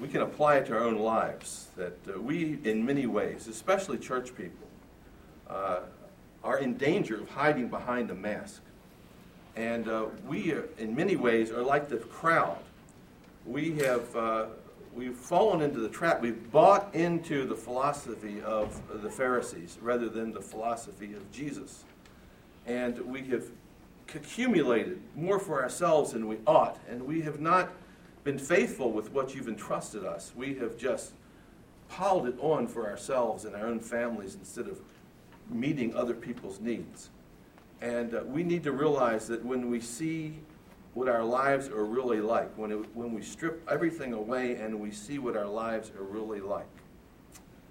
we 0.00 0.08
can 0.08 0.22
apply 0.22 0.56
it 0.56 0.66
to 0.66 0.74
our 0.74 0.80
own 0.80 0.98
lives. 0.98 1.68
That 1.76 1.96
uh, 2.06 2.20
we, 2.20 2.58
in 2.64 2.84
many 2.84 3.06
ways, 3.06 3.46
especially 3.48 3.96
church 3.96 4.36
people, 4.36 4.68
uh, 5.48 5.80
are 6.42 6.58
in 6.58 6.76
danger 6.76 7.20
of 7.20 7.30
hiding 7.30 7.68
behind 7.68 8.10
a 8.10 8.14
mask. 8.14 8.60
And 9.56 9.88
uh, 9.88 10.06
we, 10.26 10.52
uh, 10.52 10.62
in 10.78 10.94
many 10.94 11.16
ways, 11.16 11.50
are 11.50 11.62
like 11.62 11.88
the 11.88 11.98
crowd. 11.98 12.58
We 13.46 13.76
have 13.78 14.16
uh, 14.16 14.46
we've 14.94 15.16
fallen 15.16 15.60
into 15.60 15.80
the 15.80 15.88
trap. 15.88 16.20
We've 16.20 16.50
bought 16.50 16.94
into 16.94 17.46
the 17.46 17.54
philosophy 17.54 18.40
of 18.42 18.80
the 19.02 19.10
Pharisees 19.10 19.78
rather 19.80 20.08
than 20.08 20.32
the 20.32 20.40
philosophy 20.40 21.14
of 21.14 21.30
Jesus. 21.30 21.84
And 22.66 22.98
we 23.00 23.22
have 23.24 23.44
accumulated 24.14 25.00
more 25.14 25.38
for 25.38 25.62
ourselves 25.62 26.12
than 26.12 26.26
we 26.26 26.38
ought, 26.46 26.78
and 26.88 27.02
we 27.02 27.22
have 27.22 27.40
not 27.40 27.70
been 28.22 28.38
faithful 28.38 28.90
with 28.90 29.12
what 29.12 29.34
you've 29.34 29.48
entrusted 29.48 30.04
us. 30.04 30.32
We 30.34 30.54
have 30.56 30.76
just 30.78 31.12
piled 31.88 32.26
it 32.26 32.36
on 32.40 32.66
for 32.66 32.88
ourselves 32.88 33.44
and 33.44 33.54
our 33.54 33.66
own 33.66 33.80
families 33.80 34.34
instead 34.34 34.66
of 34.66 34.80
meeting 35.50 35.94
other 35.94 36.14
people's 36.14 36.60
needs. 36.60 37.10
And 37.80 38.14
uh, 38.14 38.22
we 38.24 38.42
need 38.42 38.62
to 38.64 38.72
realize 38.72 39.26
that 39.28 39.44
when 39.44 39.70
we 39.70 39.80
see 39.80 40.38
what 40.94 41.08
our 41.08 41.24
lives 41.24 41.68
are 41.68 41.84
really 41.84 42.20
like, 42.20 42.50
when, 42.56 42.70
it, 42.70 42.94
when 42.94 43.12
we 43.12 43.22
strip 43.22 43.68
everything 43.70 44.12
away 44.12 44.56
and 44.56 44.78
we 44.78 44.90
see 44.90 45.18
what 45.18 45.36
our 45.36 45.46
lives 45.46 45.90
are 45.98 46.04
really 46.04 46.40
like, 46.40 46.66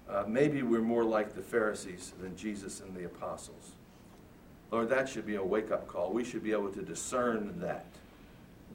uh, 0.08 0.24
maybe 0.28 0.62
we're 0.62 0.82
more 0.82 1.04
like 1.04 1.34
the 1.34 1.42
Pharisees 1.42 2.12
than 2.20 2.36
Jesus 2.36 2.80
and 2.80 2.94
the 2.94 3.04
apostles. 3.04 3.72
Lord, 4.70 4.88
that 4.90 5.08
should 5.08 5.26
be 5.26 5.36
a 5.36 5.42
wake 5.42 5.70
up 5.70 5.88
call. 5.88 6.12
We 6.12 6.24
should 6.24 6.42
be 6.42 6.52
able 6.52 6.70
to 6.70 6.82
discern 6.82 7.60
that. 7.60 7.86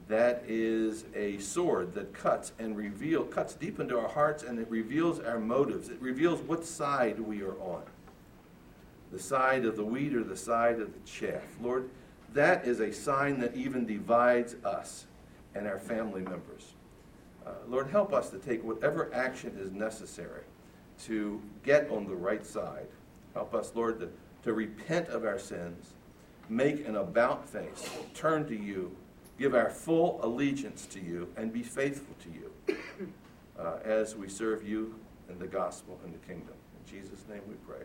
That 0.08 0.42
is 0.48 1.04
a 1.14 1.38
sword 1.38 1.94
that 1.94 2.12
cuts 2.12 2.52
and 2.58 2.76
reveal 2.76 3.22
cuts 3.22 3.54
deep 3.54 3.78
into 3.78 3.96
our 3.96 4.08
hearts 4.08 4.42
and 4.42 4.58
it 4.58 4.68
reveals 4.68 5.20
our 5.20 5.38
motives. 5.38 5.88
It 5.88 6.00
reveals 6.00 6.40
what 6.40 6.64
side 6.64 7.20
we 7.20 7.42
are 7.42 7.56
on. 7.60 7.82
The 9.12 9.18
side 9.18 9.64
of 9.64 9.76
the 9.76 9.84
wheat 9.84 10.14
or 10.14 10.22
the 10.22 10.36
side 10.36 10.80
of 10.80 10.92
the 10.92 11.00
chaff. 11.00 11.42
Lord, 11.60 11.90
that 12.32 12.64
is 12.64 12.80
a 12.80 12.92
sign 12.92 13.40
that 13.40 13.56
even 13.56 13.86
divides 13.86 14.54
us 14.64 15.06
and 15.54 15.66
our 15.66 15.78
family 15.78 16.22
members. 16.22 16.74
Uh, 17.44 17.50
Lord, 17.68 17.90
help 17.90 18.12
us 18.12 18.30
to 18.30 18.38
take 18.38 18.62
whatever 18.62 19.12
action 19.12 19.56
is 19.58 19.72
necessary 19.72 20.44
to 21.04 21.40
get 21.64 21.90
on 21.90 22.06
the 22.06 22.14
right 22.14 22.44
side. 22.44 22.86
Help 23.34 23.54
us, 23.54 23.72
Lord, 23.74 23.98
to 24.00 24.10
to 24.42 24.52
repent 24.52 25.08
of 25.08 25.24
our 25.24 25.38
sins, 25.38 25.92
make 26.48 26.86
an 26.86 26.96
about 26.96 27.48
face, 27.48 27.88
turn 28.14 28.46
to 28.46 28.56
you, 28.56 28.94
give 29.38 29.54
our 29.54 29.70
full 29.70 30.18
allegiance 30.22 30.86
to 30.86 31.00
you, 31.00 31.28
and 31.36 31.52
be 31.52 31.62
faithful 31.62 32.14
to 32.22 32.30
you 32.30 32.78
uh, 33.58 33.78
as 33.84 34.16
we 34.16 34.28
serve 34.28 34.66
you 34.66 34.94
in 35.28 35.38
the 35.38 35.46
gospel 35.46 35.98
and 36.04 36.14
the 36.14 36.26
kingdom. 36.26 36.54
In 36.78 36.90
Jesus' 36.90 37.24
name 37.28 37.42
we 37.48 37.54
pray. 37.66 37.84